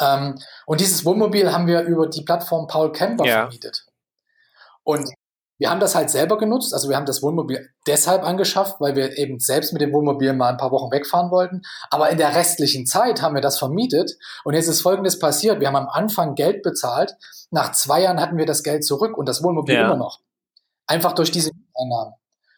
Ähm, 0.00 0.38
und 0.66 0.80
dieses 0.80 1.04
Wohnmobil 1.04 1.52
haben 1.52 1.66
wir 1.66 1.82
über 1.82 2.08
die 2.08 2.22
Plattform 2.22 2.66
Paul 2.66 2.92
Camper 2.92 3.24
Ja. 3.26 3.40
vermietet. 3.42 3.86
Und 4.82 5.08
wir 5.58 5.68
haben 5.70 5.80
das 5.80 5.94
halt 5.94 6.08
selber 6.08 6.38
genutzt. 6.38 6.72
Also 6.72 6.88
wir 6.88 6.96
haben 6.96 7.04
das 7.04 7.22
Wohnmobil 7.22 7.68
deshalb 7.86 8.22
angeschafft, 8.22 8.80
weil 8.80 8.96
wir 8.96 9.18
eben 9.18 9.38
selbst 9.40 9.74
mit 9.74 9.82
dem 9.82 9.92
Wohnmobil 9.92 10.32
mal 10.32 10.48
ein 10.48 10.56
paar 10.56 10.70
Wochen 10.70 10.90
wegfahren 10.90 11.30
wollten. 11.30 11.60
Aber 11.90 12.08
in 12.08 12.16
der 12.16 12.34
restlichen 12.34 12.86
Zeit 12.86 13.20
haben 13.20 13.34
wir 13.34 13.42
das 13.42 13.58
vermietet. 13.58 14.12
Und 14.44 14.54
jetzt 14.54 14.68
ist 14.68 14.80
Folgendes 14.80 15.18
passiert. 15.18 15.60
Wir 15.60 15.68
haben 15.68 15.76
am 15.76 15.88
Anfang 15.90 16.34
Geld 16.34 16.62
bezahlt. 16.62 17.14
Nach 17.50 17.72
zwei 17.72 18.00
Jahren 18.02 18.20
hatten 18.20 18.38
wir 18.38 18.46
das 18.46 18.62
Geld 18.62 18.84
zurück 18.86 19.18
und 19.18 19.28
das 19.28 19.42
Wohnmobil 19.42 19.74
Ja. 19.74 19.84
immer 19.84 19.96
noch. 19.96 20.20
Einfach 20.86 21.12
durch 21.12 21.30
diese 21.30 21.50
Einnahmen. 21.78 22.14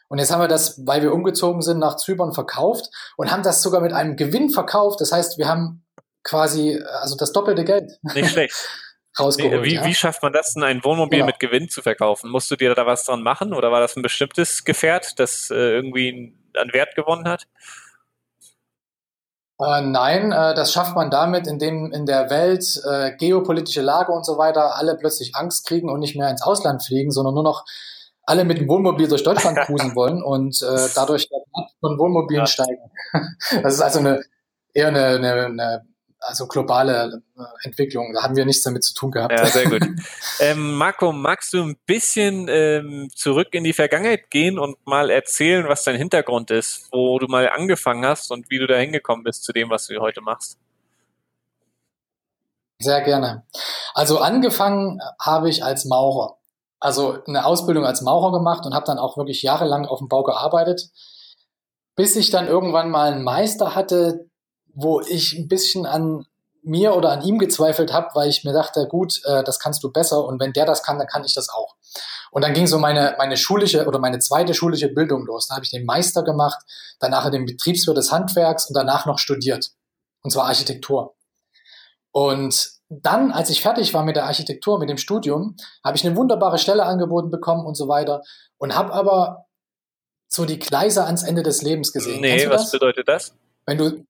Und 0.08 0.18
jetzt 0.18 0.30
haben 0.30 0.40
wir 0.40 0.46
das, 0.48 0.86
weil 0.86 1.02
wir 1.02 1.12
umgezogen 1.12 1.60
sind, 1.60 1.78
nach 1.80 1.96
Zypern 1.96 2.32
verkauft 2.32 2.88
und 3.16 3.32
haben 3.32 3.42
das 3.42 3.62
sogar 3.62 3.80
mit 3.80 3.92
einem 3.92 4.14
Gewinn 4.14 4.48
verkauft. 4.50 5.00
Das 5.00 5.10
heißt, 5.10 5.38
wir 5.38 5.48
haben 5.48 5.84
quasi 6.24 6.78
also 7.00 7.16
das 7.16 7.32
doppelte 7.32 7.64
Geld 7.64 7.98
nicht 8.14 8.30
schlecht. 8.30 8.54
rausgeholt. 9.18 9.64
Wie, 9.64 9.74
ja. 9.74 9.84
wie 9.84 9.94
schafft 9.94 10.22
man 10.22 10.32
das 10.32 10.54
denn, 10.54 10.62
ein 10.62 10.82
Wohnmobil 10.84 11.18
Genau. 11.18 11.26
mit 11.26 11.38
Gewinn 11.38 11.68
zu 11.68 11.82
verkaufen? 11.82 12.30
Musst 12.30 12.50
du 12.50 12.56
dir 12.56 12.74
da 12.74 12.86
was 12.86 13.04
dran 13.04 13.22
machen 13.22 13.52
oder 13.52 13.70
war 13.70 13.80
das 13.80 13.94
ein 13.96 14.02
bestimmtes 14.02 14.64
Gefährt, 14.64 15.18
das 15.18 15.50
äh, 15.50 15.54
irgendwie 15.54 16.34
an 16.56 16.72
Wert 16.72 16.94
gewonnen 16.96 17.28
hat? 17.28 17.44
Äh, 19.60 19.82
nein, 19.82 20.32
äh, 20.32 20.54
das 20.54 20.72
schafft 20.72 20.96
man 20.96 21.10
damit, 21.10 21.46
indem 21.46 21.92
in 21.92 22.06
der 22.06 22.30
Welt 22.30 22.64
äh, 22.88 23.14
geopolitische 23.16 23.82
Lage 23.82 24.12
und 24.12 24.24
so 24.24 24.38
weiter 24.38 24.76
alle 24.76 24.96
plötzlich 24.96 25.36
Angst 25.36 25.66
kriegen 25.66 25.90
und 25.90 26.00
nicht 26.00 26.16
mehr 26.16 26.30
ins 26.30 26.42
Ausland 26.42 26.82
fliegen, 26.82 27.10
sondern 27.10 27.34
nur 27.34 27.44
noch 27.44 27.64
alle 28.24 28.44
mit 28.44 28.58
dem 28.58 28.68
Wohnmobil 28.68 29.08
durch 29.08 29.22
Deutschland 29.24 29.58
cruisen 29.66 29.94
wollen 29.94 30.22
und 30.22 30.60
äh, 30.62 30.88
dadurch 30.94 31.28
der 31.28 31.38
Wert 31.38 31.70
von 31.80 31.98
Wohnmobilen 31.98 32.42
Ja. 32.42 32.46
steigen. 32.46 32.90
Das 33.62 33.74
ist 33.74 33.82
also 33.82 33.98
eine 33.98 34.22
eher 34.72 34.88
eine, 34.88 35.04
eine, 35.16 35.44
eine 35.44 35.84
also 36.22 36.46
globale 36.46 37.22
äh, 37.36 37.42
Entwicklung. 37.64 38.12
Da 38.14 38.22
haben 38.22 38.36
wir 38.36 38.44
nichts 38.44 38.62
damit 38.62 38.84
zu 38.84 38.94
tun 38.94 39.10
gehabt. 39.10 39.38
Ja, 39.38 39.46
sehr 39.46 39.68
gut. 39.68 39.82
ähm, 40.40 40.74
Marco, 40.74 41.12
magst 41.12 41.52
du 41.52 41.62
ein 41.62 41.76
bisschen 41.86 42.48
ähm, 42.48 43.08
zurück 43.14 43.48
in 43.52 43.64
die 43.64 43.72
Vergangenheit 43.72 44.30
gehen 44.30 44.58
und 44.58 44.76
mal 44.86 45.10
erzählen, 45.10 45.68
was 45.68 45.84
dein 45.84 45.96
Hintergrund 45.96 46.50
ist, 46.50 46.88
wo 46.92 47.18
du 47.18 47.26
mal 47.26 47.48
angefangen 47.48 48.06
hast 48.06 48.30
und 48.30 48.50
wie 48.50 48.58
du 48.58 48.66
da 48.66 48.76
hingekommen 48.76 49.24
bist 49.24 49.44
zu 49.44 49.52
dem, 49.52 49.70
was 49.70 49.86
du 49.86 50.00
heute 50.00 50.20
machst? 50.20 50.58
Sehr 52.78 53.00
gerne. 53.02 53.44
Also 53.94 54.18
angefangen 54.18 55.00
habe 55.20 55.48
ich 55.48 55.64
als 55.64 55.84
Maurer. 55.84 56.38
Also 56.80 57.22
eine 57.26 57.46
Ausbildung 57.46 57.84
als 57.84 58.02
Maurer 58.02 58.32
gemacht 58.32 58.66
und 58.66 58.74
habe 58.74 58.86
dann 58.86 58.98
auch 58.98 59.16
wirklich 59.16 59.42
jahrelang 59.42 59.86
auf 59.86 60.00
dem 60.00 60.08
Bau 60.08 60.24
gearbeitet, 60.24 60.90
bis 61.94 62.16
ich 62.16 62.30
dann 62.30 62.48
irgendwann 62.48 62.90
mal 62.90 63.12
einen 63.12 63.22
Meister 63.22 63.76
hatte, 63.76 64.28
wo 64.74 65.00
ich 65.00 65.32
ein 65.38 65.48
bisschen 65.48 65.86
an 65.86 66.26
mir 66.62 66.94
oder 66.94 67.10
an 67.10 67.22
ihm 67.22 67.38
gezweifelt 67.38 67.92
habe, 67.92 68.08
weil 68.14 68.28
ich 68.28 68.44
mir 68.44 68.52
dachte, 68.52 68.86
gut, 68.88 69.20
äh, 69.24 69.42
das 69.42 69.58
kannst 69.58 69.82
du 69.82 69.90
besser 69.90 70.24
und 70.24 70.40
wenn 70.40 70.52
der 70.52 70.64
das 70.64 70.82
kann, 70.82 70.98
dann 70.98 71.08
kann 71.08 71.24
ich 71.24 71.34
das 71.34 71.48
auch. 71.48 71.74
Und 72.30 72.42
dann 72.42 72.54
ging 72.54 72.66
so 72.66 72.78
meine, 72.78 73.14
meine 73.18 73.36
schulische 73.36 73.86
oder 73.86 73.98
meine 73.98 74.18
zweite 74.20 74.54
schulische 74.54 74.88
Bildung 74.88 75.26
los. 75.26 75.48
Da 75.48 75.56
habe 75.56 75.64
ich 75.64 75.70
den 75.70 75.84
Meister 75.84 76.22
gemacht, 76.22 76.58
danach 76.98 77.28
den 77.30 77.44
Betriebswirt 77.44 77.96
des 77.96 78.10
Handwerks 78.10 78.66
und 78.66 78.74
danach 78.74 79.06
noch 79.06 79.18
studiert. 79.18 79.72
Und 80.22 80.30
zwar 80.30 80.46
Architektur. 80.46 81.14
Und 82.12 82.70
dann, 82.88 83.32
als 83.32 83.50
ich 83.50 83.62
fertig 83.62 83.92
war 83.94 84.04
mit 84.04 84.16
der 84.16 84.24
Architektur, 84.24 84.78
mit 84.78 84.88
dem 84.88 84.98
Studium, 84.98 85.56
habe 85.84 85.96
ich 85.96 86.06
eine 86.06 86.16
wunderbare 86.16 86.58
Stelle 86.58 86.84
angeboten 86.84 87.30
bekommen 87.30 87.66
und 87.66 87.74
so 87.74 87.88
weiter 87.88 88.22
und 88.58 88.74
habe 88.74 88.92
aber 88.92 89.46
so 90.28 90.44
die 90.44 90.58
Gleise 90.58 91.04
ans 91.04 91.22
Ende 91.22 91.42
des 91.42 91.62
Lebens 91.62 91.92
gesehen. 91.92 92.20
Nee, 92.20 92.48
was 92.48 92.70
bedeutet 92.70 93.08
das? 93.08 93.34
Wenn 93.66 93.78
du, 93.78 94.04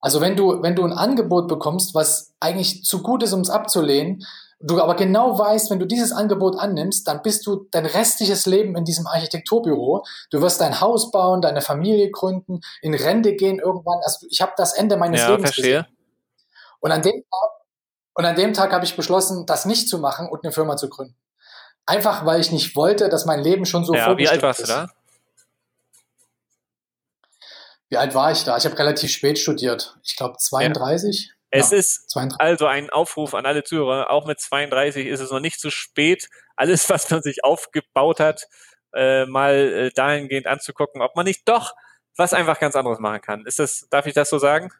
also 0.00 0.20
wenn 0.20 0.36
du, 0.36 0.62
wenn 0.62 0.74
du 0.76 0.84
ein 0.84 0.92
Angebot 0.92 1.48
bekommst, 1.48 1.94
was 1.94 2.32
eigentlich 2.40 2.84
zu 2.84 3.02
gut 3.02 3.22
ist, 3.22 3.32
um 3.32 3.40
es 3.40 3.50
abzulehnen, 3.50 4.24
du 4.60 4.80
aber 4.80 4.94
genau 4.94 5.38
weißt, 5.38 5.70
wenn 5.70 5.78
du 5.78 5.86
dieses 5.86 6.12
Angebot 6.12 6.58
annimmst, 6.58 7.06
dann 7.08 7.22
bist 7.22 7.46
du 7.46 7.66
dein 7.70 7.86
restliches 7.86 8.46
Leben 8.46 8.76
in 8.76 8.84
diesem 8.84 9.06
Architekturbüro. 9.06 10.04
Du 10.30 10.40
wirst 10.42 10.60
dein 10.60 10.80
Haus 10.80 11.10
bauen, 11.10 11.40
deine 11.40 11.62
Familie 11.62 12.10
gründen, 12.10 12.60
in 12.82 12.94
Rente 12.94 13.34
gehen 13.36 13.58
irgendwann. 13.58 13.98
Also 14.04 14.26
ich 14.30 14.40
habe 14.40 14.52
das 14.56 14.74
Ende 14.74 14.96
meines 14.96 15.20
Ja, 15.22 15.28
Lebens 15.30 15.50
verstehe. 15.54 15.78
gesehen. 15.82 15.96
Und 16.80 16.92
an 16.92 17.02
dem 17.02 17.12
Tag, 17.22 17.50
und 18.14 18.24
an 18.24 18.36
dem 18.36 18.52
Tag 18.54 18.72
habe 18.72 18.84
ich 18.84 18.96
beschlossen, 18.96 19.46
das 19.46 19.64
nicht 19.64 19.88
zu 19.88 19.98
machen 19.98 20.28
und 20.28 20.44
eine 20.44 20.52
Firma 20.52 20.76
zu 20.76 20.88
gründen. 20.88 21.14
Einfach, 21.86 22.24
weil 22.26 22.40
ich 22.40 22.52
nicht 22.52 22.76
wollte, 22.76 23.08
dass 23.08 23.24
mein 23.26 23.40
Leben 23.40 23.64
schon 23.66 23.84
so 23.84 23.94
Ja, 23.94 24.00
wie 24.00 24.26
vorbestimmt 24.26 24.32
alt 24.32 24.42
warst 24.42 24.58
du 24.60 24.62
ist. 24.64 24.68
da? 24.70 24.90
Wie 27.90 27.96
alt 27.96 28.14
war 28.14 28.30
ich 28.30 28.44
da? 28.44 28.56
Ich 28.56 28.64
habe 28.64 28.78
relativ 28.78 29.10
spät 29.10 29.38
studiert. 29.38 29.96
Ich 30.04 30.16
glaube 30.16 30.36
32. 30.38 31.32
Es 31.50 31.70
ja, 31.72 31.76
ist 31.78 32.08
32. 32.10 32.40
also 32.40 32.66
ein 32.66 32.90
Aufruf 32.90 33.34
an 33.34 33.44
alle 33.44 33.64
Zuhörer. 33.64 34.10
Auch 34.10 34.26
mit 34.26 34.38
32 34.38 35.06
ist 35.06 35.18
es 35.18 35.32
noch 35.32 35.40
nicht 35.40 35.60
zu 35.60 35.70
spät, 35.70 36.28
alles, 36.56 36.88
was 36.88 37.10
man 37.10 37.22
sich 37.22 37.42
aufgebaut 37.44 38.20
hat, 38.20 38.46
äh, 38.94 39.26
mal 39.26 39.54
äh, 39.54 39.90
dahingehend 39.90 40.46
anzugucken, 40.46 41.02
ob 41.02 41.16
man 41.16 41.26
nicht 41.26 41.48
doch 41.48 41.74
was 42.16 42.32
einfach 42.34 42.60
ganz 42.60 42.76
anderes 42.76 42.98
machen 43.00 43.20
kann. 43.22 43.46
Ist 43.46 43.58
das, 43.58 43.86
darf 43.90 44.06
ich 44.06 44.14
das 44.14 44.30
so 44.30 44.38
sagen? 44.38 44.70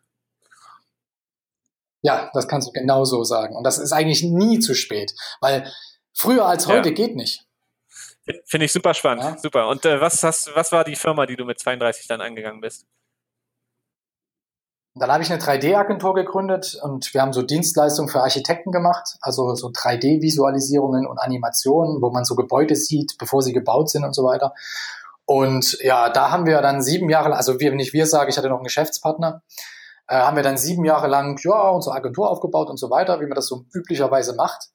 Ja, 2.02 2.30
das 2.32 2.46
kannst 2.46 2.68
du 2.68 2.72
genau 2.72 3.04
so 3.04 3.24
sagen. 3.24 3.56
Und 3.56 3.64
das 3.64 3.78
ist 3.78 3.92
eigentlich 3.92 4.22
nie 4.22 4.58
zu 4.60 4.74
spät, 4.74 5.12
weil 5.40 5.70
früher 6.14 6.46
als 6.46 6.66
heute 6.66 6.90
Ja. 6.90 6.94
geht 6.94 7.16
nicht. 7.16 7.44
Finde 8.46 8.66
ich 8.66 8.72
super 8.72 8.94
spannend, 8.94 9.24
ja. 9.24 9.38
super. 9.38 9.68
Und 9.68 9.84
äh, 9.84 10.00
was, 10.00 10.22
hast, 10.22 10.54
was 10.54 10.70
war 10.70 10.84
die 10.84 10.94
Firma, 10.96 11.26
die 11.26 11.36
du 11.36 11.44
mit 11.44 11.58
32 11.58 12.06
dann 12.06 12.20
angegangen 12.20 12.60
bist? 12.60 12.86
Dann 14.94 15.10
habe 15.12 15.22
ich 15.22 15.30
eine 15.32 15.40
3D-Agentur 15.40 16.14
gegründet 16.14 16.76
und 16.82 17.14
wir 17.14 17.22
haben 17.22 17.32
so 17.32 17.42
Dienstleistungen 17.42 18.10
für 18.10 18.22
Architekten 18.22 18.72
gemacht, 18.72 19.16
also 19.20 19.54
so 19.54 19.68
3D-Visualisierungen 19.68 21.06
und 21.06 21.18
Animationen, 21.18 22.02
wo 22.02 22.10
man 22.10 22.24
so 22.24 22.34
Gebäude 22.34 22.74
sieht, 22.74 23.16
bevor 23.18 23.40
sie 23.42 23.52
gebaut 23.52 23.88
sind 23.88 24.04
und 24.04 24.14
so 24.14 24.24
weiter. 24.24 24.52
Und 25.26 25.78
ja, 25.80 26.10
da 26.10 26.32
haben 26.32 26.44
wir 26.44 26.60
dann 26.60 26.82
sieben 26.82 27.08
Jahre, 27.08 27.36
also 27.36 27.60
wir, 27.60 27.72
nicht 27.72 27.92
wir 27.92 28.06
sage, 28.06 28.30
ich 28.30 28.36
hatte 28.36 28.48
noch 28.48 28.56
einen 28.56 28.64
Geschäftspartner, 28.64 29.42
äh, 30.08 30.16
haben 30.16 30.34
wir 30.34 30.42
dann 30.42 30.58
sieben 30.58 30.84
Jahre 30.84 31.06
lang 31.06 31.38
ja 31.44 31.68
unsere 31.68 31.94
Agentur 31.94 32.28
aufgebaut 32.28 32.68
und 32.68 32.78
so 32.78 32.90
weiter, 32.90 33.20
wie 33.20 33.26
man 33.26 33.36
das 33.36 33.46
so 33.46 33.64
üblicherweise 33.72 34.34
macht, 34.34 34.70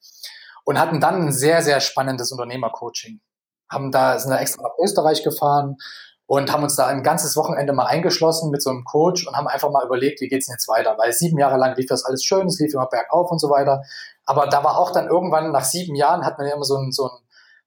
und 0.64 0.80
hatten 0.80 1.02
dann 1.02 1.28
ein 1.28 1.34
sehr 1.34 1.62
sehr 1.62 1.82
spannendes 1.82 2.32
Unternehmercoaching. 2.32 3.20
Haben 3.70 3.92
da 3.92 4.18
sind 4.18 4.32
da 4.32 4.40
extra 4.40 4.64
nach 4.64 4.78
Österreich 4.82 5.26
gefahren, 5.26 5.76
und 6.28 6.52
haben 6.52 6.64
uns 6.64 6.76
da 6.76 6.88
ein 6.88 7.04
ganzes 7.04 7.36
Wochenende 7.38 7.74
mal 7.74 7.86
eingeschlossen 7.86 8.50
mit 8.50 8.62
so 8.62 8.72
einem 8.72 8.84
Coach 8.84 9.28
und 9.28 9.36
haben 9.36 9.48
einfach 9.48 9.70
mal 9.70 9.86
überlegt, 9.86 10.22
wie 10.22 10.28
geht's 10.28 10.48
denn 10.48 10.54
jetzt 10.54 10.68
weiter? 10.68 10.98
Weil 10.98 11.14
sieben 11.14 11.38
Jahre 11.38 11.58
lang 11.58 11.76
lief 11.76 11.86
das 11.88 12.04
alles 12.04 12.24
schön, 12.24 12.48
es 12.48 12.60
lief 12.60 12.74
immer 12.74 12.88
bergauf 12.88 13.30
und 13.30 13.40
so 13.40 13.50
weiter. 13.50 13.84
Aber 14.26 14.48
da 14.48 14.64
war 14.64 14.78
auch 14.78 14.92
dann 14.92 15.08
irgendwann 15.08 15.52
nach 15.52 15.64
sieben 15.64 15.96
Jahren 15.96 16.26
hat 16.26 16.38
man 16.38 16.48
ja 16.48 16.56
immer 16.56 16.64
so 16.64 16.78
ein, 16.78 16.92
so 16.92 17.06
ein, 17.06 17.20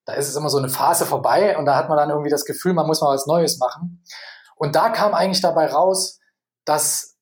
da 0.05 0.15
ist 0.15 0.29
es 0.29 0.35
immer 0.35 0.49
so 0.49 0.59
eine 0.59 0.69
Phase 0.69 1.07
vorbei 1.07 1.57
und 1.57 1.67
da 1.67 1.77
hat 1.77 1.89
man 1.89 1.99
dann 1.99 2.11
irgendwie 2.11 2.31
das 2.31 2.45
Gefühl, 2.45 2.73
man 2.73 2.87
muss 2.87 3.01
mal 3.01 3.15
was 3.15 3.27
Neues 3.27 3.59
machen. 3.59 4.03
Und 4.57 4.75
da 4.75 4.89
kam 4.89 5.15
eigentlich 5.15 5.43
dabei 5.43 5.67
raus, 5.67 6.19
dass 6.65 7.17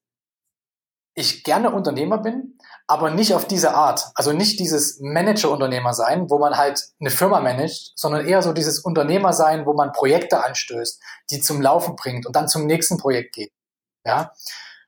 ich 1.15 1.45
gerne 1.45 1.71
Unternehmer 1.71 2.19
bin, 2.19 2.56
aber 2.89 3.11
nicht 3.11 3.35
auf 3.35 3.47
diese 3.47 3.75
Art. 3.75 4.11
Also 4.15 4.33
nicht 4.33 4.61
dieses 4.61 5.01
Manager-Unternehmer 5.01 5.93
sein, 5.93 6.31
wo 6.31 6.39
man 6.39 6.57
halt 6.57 6.83
eine 7.01 7.11
Firma 7.11 7.41
managt, 7.41 7.93
sondern 7.97 8.27
eher 8.27 8.43
so 8.43 8.53
dieses 8.53 8.79
Unternehmer 8.79 9.33
sein, 9.33 9.67
wo 9.67 9.75
man 9.75 9.93
Projekte 9.93 10.45
anstößt, 10.45 11.01
die 11.31 11.41
zum 11.41 11.61
Laufen 11.61 11.97
bringt 11.97 12.27
und 12.27 12.37
dann 12.37 12.49
zum 12.49 12.67
nächsten 12.67 12.97
Projekt 12.99 13.35
geht. 13.35 13.53
Ja. 14.05 14.33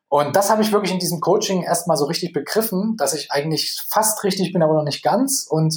Und 0.09 0.37
das 0.37 0.49
habe 0.49 0.63
ich 0.63 0.73
wirklich 0.73 0.93
in 0.93 1.01
diesem 1.01 1.21
Coaching 1.21 1.63
erstmal 1.63 1.97
so 1.97 2.07
richtig 2.07 2.33
begriffen, 2.33 2.97
dass 2.97 3.15
ich 3.15 3.31
eigentlich 3.31 3.85
fast 3.91 4.23
richtig 4.25 4.53
bin, 4.53 4.63
aber 4.63 4.75
noch 4.75 4.85
nicht 4.85 5.03
ganz. 5.03 5.47
Und 5.49 5.77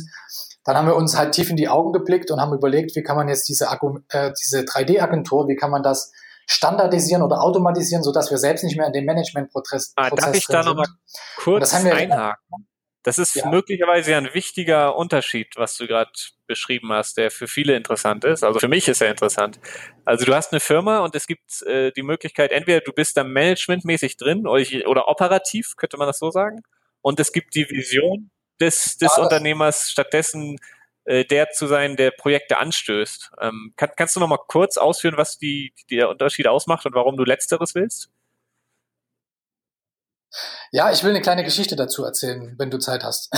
dann 0.63 0.77
haben 0.77 0.87
wir 0.87 0.95
uns 0.95 1.17
halt 1.17 1.33
tief 1.33 1.49
in 1.49 1.57
die 1.57 1.67
Augen 1.67 1.91
geblickt 1.91 2.31
und 2.31 2.39
haben 2.39 2.53
überlegt, 2.53 2.95
wie 2.95 3.03
kann 3.03 3.17
man 3.17 3.27
jetzt 3.27 3.49
diese, 3.49 3.65
äh, 4.09 4.31
diese 4.39 4.61
3D-Agentur, 4.61 5.47
wie 5.47 5.55
kann 5.55 5.71
man 5.71 5.83
das 5.83 6.11
standardisieren 6.51 7.23
oder 7.23 7.41
automatisieren, 7.41 8.03
sodass 8.03 8.29
wir 8.29 8.37
selbst 8.37 8.63
nicht 8.63 8.77
mehr 8.77 8.87
in 8.87 8.93
dem 8.93 9.05
Managementprozess 9.05 9.93
ah, 9.95 10.09
Darf 10.09 10.35
ich 10.35 10.45
da 10.45 10.63
nochmal 10.63 10.87
kurz 11.37 11.73
einhaken? 11.73 12.67
Das 13.03 13.17
ist 13.17 13.33
ja. 13.35 13.49
möglicherweise 13.49 14.15
ein 14.15 14.31
wichtiger 14.33 14.95
Unterschied, 14.95 15.55
was 15.55 15.75
du 15.75 15.87
gerade 15.87 16.11
beschrieben 16.45 16.91
hast, 16.91 17.17
der 17.17 17.31
für 17.31 17.47
viele 17.47 17.75
interessant 17.75 18.25
ist. 18.25 18.43
Also 18.43 18.59
für 18.59 18.67
mich 18.67 18.87
ist 18.87 19.01
er 19.01 19.09
interessant. 19.09 19.59
Also 20.05 20.25
du 20.25 20.35
hast 20.35 20.51
eine 20.51 20.59
Firma 20.59 20.99
und 20.99 21.15
es 21.15 21.25
gibt 21.25 21.63
äh, 21.63 21.91
die 21.93 22.03
Möglichkeit, 22.03 22.51
entweder 22.51 22.81
du 22.81 22.91
bist 22.91 23.17
da 23.17 23.23
managementmäßig 23.23 24.17
drin 24.17 24.45
oder, 24.45 24.63
oder 24.85 25.07
operativ, 25.07 25.75
könnte 25.77 25.97
man 25.97 26.05
das 26.05 26.19
so 26.19 26.29
sagen. 26.29 26.61
Und 27.01 27.19
es 27.19 27.31
gibt 27.31 27.55
die 27.55 27.67
Vision 27.67 28.29
des, 28.59 28.97
des 28.97 29.17
ja, 29.17 29.23
Unternehmers, 29.23 29.89
stattdessen 29.89 30.59
äh, 31.05 31.25
der 31.25 31.49
zu 31.49 31.67
sein, 31.67 31.95
der 31.95 32.11
Projekte 32.11 32.57
anstößt. 32.57 33.31
Ähm, 33.41 33.73
kann, 33.75 33.91
kannst 33.95 34.15
du 34.15 34.19
noch 34.19 34.27
mal 34.27 34.39
kurz 34.47 34.77
ausführen, 34.77 35.17
was 35.17 35.37
die, 35.37 35.73
die 35.89 35.97
der 35.97 36.09
Unterschied 36.09 36.47
ausmacht 36.47 36.85
und 36.85 36.93
warum 36.93 37.17
du 37.17 37.23
Letzteres 37.23 37.75
willst? 37.75 38.09
Ja, 40.71 40.91
ich 40.91 41.03
will 41.03 41.09
eine 41.09 41.21
kleine 41.21 41.43
Geschichte 41.43 41.75
dazu 41.75 42.05
erzählen, 42.05 42.55
wenn 42.57 42.71
du 42.71 42.77
Zeit 42.77 43.03
hast. 43.03 43.31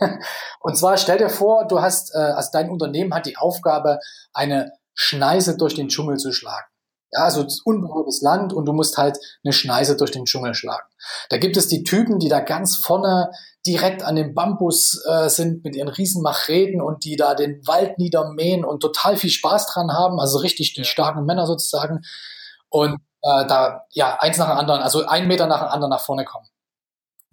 und 0.60 0.76
zwar 0.76 0.96
stell 0.96 1.18
dir 1.18 1.28
vor, 1.28 1.66
du 1.66 1.82
hast, 1.82 2.14
äh, 2.14 2.18
also 2.18 2.50
dein 2.52 2.70
Unternehmen 2.70 3.12
hat 3.12 3.26
die 3.26 3.36
Aufgabe, 3.36 3.98
eine 4.32 4.72
Schneise 4.94 5.56
durch 5.56 5.74
den 5.74 5.88
Dschungel 5.88 6.16
zu 6.16 6.32
schlagen. 6.32 6.69
Ja, 7.12 7.24
also 7.24 7.44
unberührtes 7.64 8.22
Land 8.22 8.52
und 8.52 8.66
du 8.66 8.72
musst 8.72 8.96
halt 8.96 9.18
eine 9.42 9.52
Schneise 9.52 9.96
durch 9.96 10.12
den 10.12 10.26
Dschungel 10.26 10.54
schlagen. 10.54 10.86
Da 11.28 11.38
gibt 11.38 11.56
es 11.56 11.66
die 11.66 11.82
Typen, 11.82 12.20
die 12.20 12.28
da 12.28 12.40
ganz 12.40 12.76
vorne 12.76 13.30
direkt 13.66 14.02
an 14.02 14.16
dem 14.16 14.34
Bambus 14.34 15.02
äh, 15.06 15.28
sind 15.28 15.64
mit 15.64 15.74
ihren 15.76 15.88
riesen 15.88 16.22
Macheten 16.22 16.80
und 16.80 17.04
die 17.04 17.16
da 17.16 17.34
den 17.34 17.66
Wald 17.66 17.98
niedermähen 17.98 18.64
und 18.64 18.80
total 18.80 19.16
viel 19.16 19.30
Spaß 19.30 19.66
dran 19.72 19.92
haben, 19.92 20.20
also 20.20 20.38
richtig 20.38 20.72
die 20.74 20.84
starken 20.84 21.26
Männer 21.26 21.46
sozusagen. 21.46 22.02
Und 22.68 23.00
äh, 23.22 23.46
da, 23.46 23.86
ja, 23.90 24.16
eins 24.20 24.38
nach 24.38 24.48
dem 24.48 24.58
anderen, 24.58 24.80
also 24.80 25.04
ein 25.06 25.28
Meter 25.28 25.46
nach 25.46 25.60
dem 25.60 25.68
anderen 25.68 25.90
nach 25.90 26.00
vorne 26.00 26.24
kommen. 26.24 26.46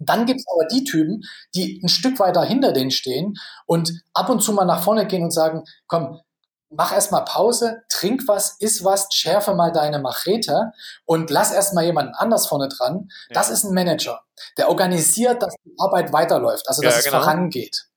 Dann 0.00 0.26
gibt's 0.26 0.44
aber 0.52 0.66
die 0.68 0.84
Typen, 0.84 1.22
die 1.54 1.80
ein 1.82 1.88
Stück 1.88 2.20
weiter 2.20 2.42
hinter 2.42 2.72
denen 2.72 2.90
stehen 2.90 3.34
und 3.66 3.92
ab 4.12 4.28
und 4.28 4.42
zu 4.42 4.52
mal 4.52 4.64
nach 4.64 4.82
vorne 4.82 5.06
gehen 5.06 5.24
und 5.24 5.32
sagen, 5.32 5.64
komm, 5.86 6.20
mach 6.70 6.92
erstmal 6.92 7.24
Pause, 7.24 7.82
trink 7.88 8.24
was, 8.26 8.56
iss 8.60 8.84
was, 8.84 9.08
schärfe 9.12 9.54
mal 9.54 9.72
deine 9.72 9.98
Machete 9.98 10.72
und 11.04 11.30
lass 11.30 11.52
erstmal 11.52 11.84
jemanden 11.84 12.14
anders 12.14 12.46
vorne 12.46 12.68
dran. 12.68 13.08
Ja. 13.28 13.34
Das 13.34 13.50
ist 13.50 13.64
ein 13.64 13.74
Manager. 13.74 14.20
Der 14.56 14.68
organisiert, 14.68 15.42
dass 15.42 15.54
die 15.64 15.74
Arbeit 15.78 16.12
weiterläuft, 16.12 16.68
also 16.68 16.82
dass 16.82 16.94
ja, 16.94 16.98
es 16.98 17.04
genau. 17.06 17.20
vorangeht. 17.20 17.88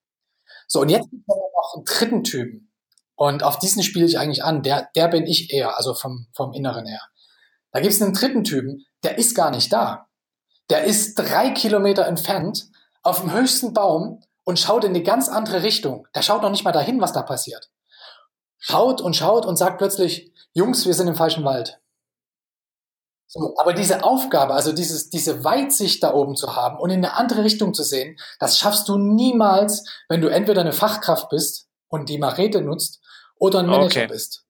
So, 0.67 0.81
und 0.81 0.89
jetzt 0.89 1.09
gibt 1.09 1.23
es 1.27 1.35
noch 1.35 1.75
einen 1.75 1.85
dritten 1.85 2.23
Typen. 2.23 2.71
Und 3.15 3.43
auf 3.43 3.59
diesen 3.59 3.83
spiele 3.83 4.05
ich 4.05 4.17
eigentlich 4.17 4.43
an. 4.43 4.63
Der, 4.63 4.89
der 4.95 5.07
bin 5.09 5.27
ich 5.27 5.51
eher, 5.51 5.77
also 5.77 5.93
vom, 5.93 6.27
vom 6.33 6.53
Inneren 6.53 6.87
her. 6.87 7.01
Da 7.71 7.79
gibt 7.79 7.93
es 7.93 8.01
einen 8.01 8.13
dritten 8.13 8.43
Typen, 8.43 8.85
der 9.03 9.17
ist 9.17 9.35
gar 9.35 9.51
nicht 9.51 9.71
da. 9.71 10.07
Der 10.69 10.85
ist 10.85 11.15
drei 11.15 11.51
Kilometer 11.51 12.07
entfernt 12.07 12.69
auf 13.03 13.21
dem 13.21 13.33
höchsten 13.33 13.73
Baum 13.73 14.23
und 14.43 14.59
schaut 14.59 14.85
in 14.85 14.91
eine 14.91 15.03
ganz 15.03 15.27
andere 15.27 15.61
Richtung. 15.63 16.07
Der 16.15 16.21
schaut 16.21 16.41
noch 16.41 16.49
nicht 16.49 16.63
mal 16.63 16.71
dahin, 16.71 17.01
was 17.01 17.13
da 17.13 17.21
passiert 17.21 17.69
schaut 18.61 19.01
und 19.01 19.15
schaut 19.15 19.45
und 19.45 19.57
sagt 19.57 19.79
plötzlich, 19.79 20.31
Jungs, 20.53 20.85
wir 20.85 20.93
sind 20.93 21.07
im 21.07 21.15
falschen 21.15 21.43
Wald. 21.43 21.81
So, 23.27 23.55
aber 23.57 23.73
diese 23.73 24.03
Aufgabe, 24.03 24.53
also 24.53 24.73
dieses, 24.73 25.09
diese 25.09 25.43
Weitsicht 25.43 26.03
da 26.03 26.13
oben 26.13 26.35
zu 26.35 26.55
haben 26.55 26.77
und 26.77 26.89
in 26.89 27.03
eine 27.03 27.15
andere 27.15 27.43
Richtung 27.43 27.73
zu 27.73 27.83
sehen, 27.83 28.17
das 28.39 28.57
schaffst 28.57 28.87
du 28.89 28.97
niemals, 28.97 29.85
wenn 30.09 30.21
du 30.21 30.27
entweder 30.27 30.61
eine 30.61 30.73
Fachkraft 30.73 31.29
bist 31.29 31.69
und 31.87 32.09
die 32.09 32.17
Marete 32.17 32.61
nutzt 32.61 33.01
oder 33.37 33.59
ein 33.59 33.67
Manager 33.67 34.01
okay. 34.01 34.07
bist. 34.07 34.45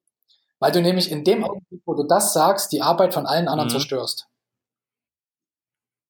Weil 0.60 0.72
du 0.72 0.82
nämlich 0.82 1.12
in 1.12 1.24
dem 1.24 1.44
Augenblick, 1.44 1.82
wo 1.86 1.94
du 1.94 2.04
das 2.04 2.34
sagst, 2.34 2.72
die 2.72 2.82
Arbeit 2.82 3.14
von 3.14 3.26
allen 3.26 3.48
anderen 3.48 3.68
mhm. 3.68 3.74
zerstörst. 3.74 4.28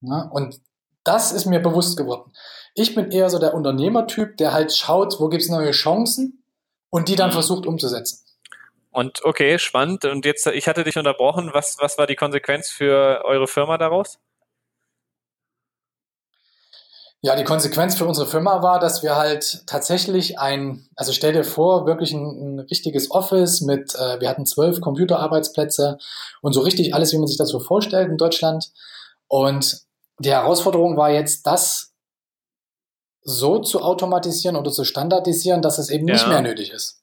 Ja, 0.01 0.29
und 0.31 0.59
das 1.03 1.33
ist 1.33 1.45
mir 1.45 1.59
bewusst 1.59 1.97
geworden. 1.97 2.31
Ich 2.73 2.95
bin 2.95 3.11
eher 3.11 3.29
so 3.29 3.37
der 3.37 3.53
Unternehmertyp, 3.53 4.37
der 4.37 4.53
halt 4.53 4.73
schaut, 4.73 5.19
wo 5.19 5.27
gibt's 5.27 5.49
neue 5.49 5.71
Chancen 5.71 6.40
und 6.91 7.07
die 7.07 7.15
dann 7.15 7.29
mhm. 7.29 7.33
versucht 7.33 7.65
umzusetzen. 7.65 8.19
Und 8.91 9.23
okay, 9.23 9.57
spannend. 9.57 10.05
Und 10.05 10.25
jetzt, 10.25 10.45
ich 10.47 10.67
hatte 10.67 10.83
dich 10.83 10.97
unterbrochen. 10.97 11.49
Was, 11.53 11.77
was 11.79 11.97
war 11.97 12.05
die 12.05 12.15
Konsequenz 12.15 12.69
für 12.69 13.23
eure 13.25 13.47
Firma 13.47 13.77
daraus? 13.77 14.19
Ja, 17.23 17.35
die 17.35 17.43
Konsequenz 17.43 17.95
für 17.95 18.05
unsere 18.05 18.25
Firma 18.25 18.63
war, 18.63 18.79
dass 18.79 19.03
wir 19.03 19.15
halt 19.15 19.63
tatsächlich 19.67 20.39
ein, 20.39 20.89
also 20.95 21.13
stell 21.13 21.33
dir 21.33 21.43
vor, 21.43 21.85
wirklich 21.85 22.13
ein, 22.13 22.55
ein 22.55 22.59
richtiges 22.61 23.11
Office 23.11 23.61
mit, 23.61 23.93
äh, 23.93 24.19
wir 24.19 24.27
hatten 24.27 24.47
zwölf 24.47 24.81
Computerarbeitsplätze 24.81 25.99
und 26.41 26.53
so 26.53 26.61
richtig 26.61 26.95
alles, 26.95 27.13
wie 27.13 27.19
man 27.19 27.27
sich 27.27 27.37
das 27.37 27.49
so 27.49 27.59
vorstellt 27.59 28.09
in 28.09 28.17
Deutschland. 28.17 28.71
Und 29.27 29.83
die 30.17 30.31
Herausforderung 30.31 30.97
war 30.97 31.11
jetzt, 31.11 31.45
das 31.45 31.90
so 33.23 33.59
zu 33.59 33.81
automatisieren 33.81 34.55
oder 34.55 34.71
zu 34.71 34.83
standardisieren, 34.83 35.61
dass 35.61 35.77
es 35.77 35.89
eben 35.89 36.07
ja. 36.07 36.15
nicht 36.15 36.27
mehr 36.27 36.41
nötig 36.41 36.71
ist. 36.71 37.01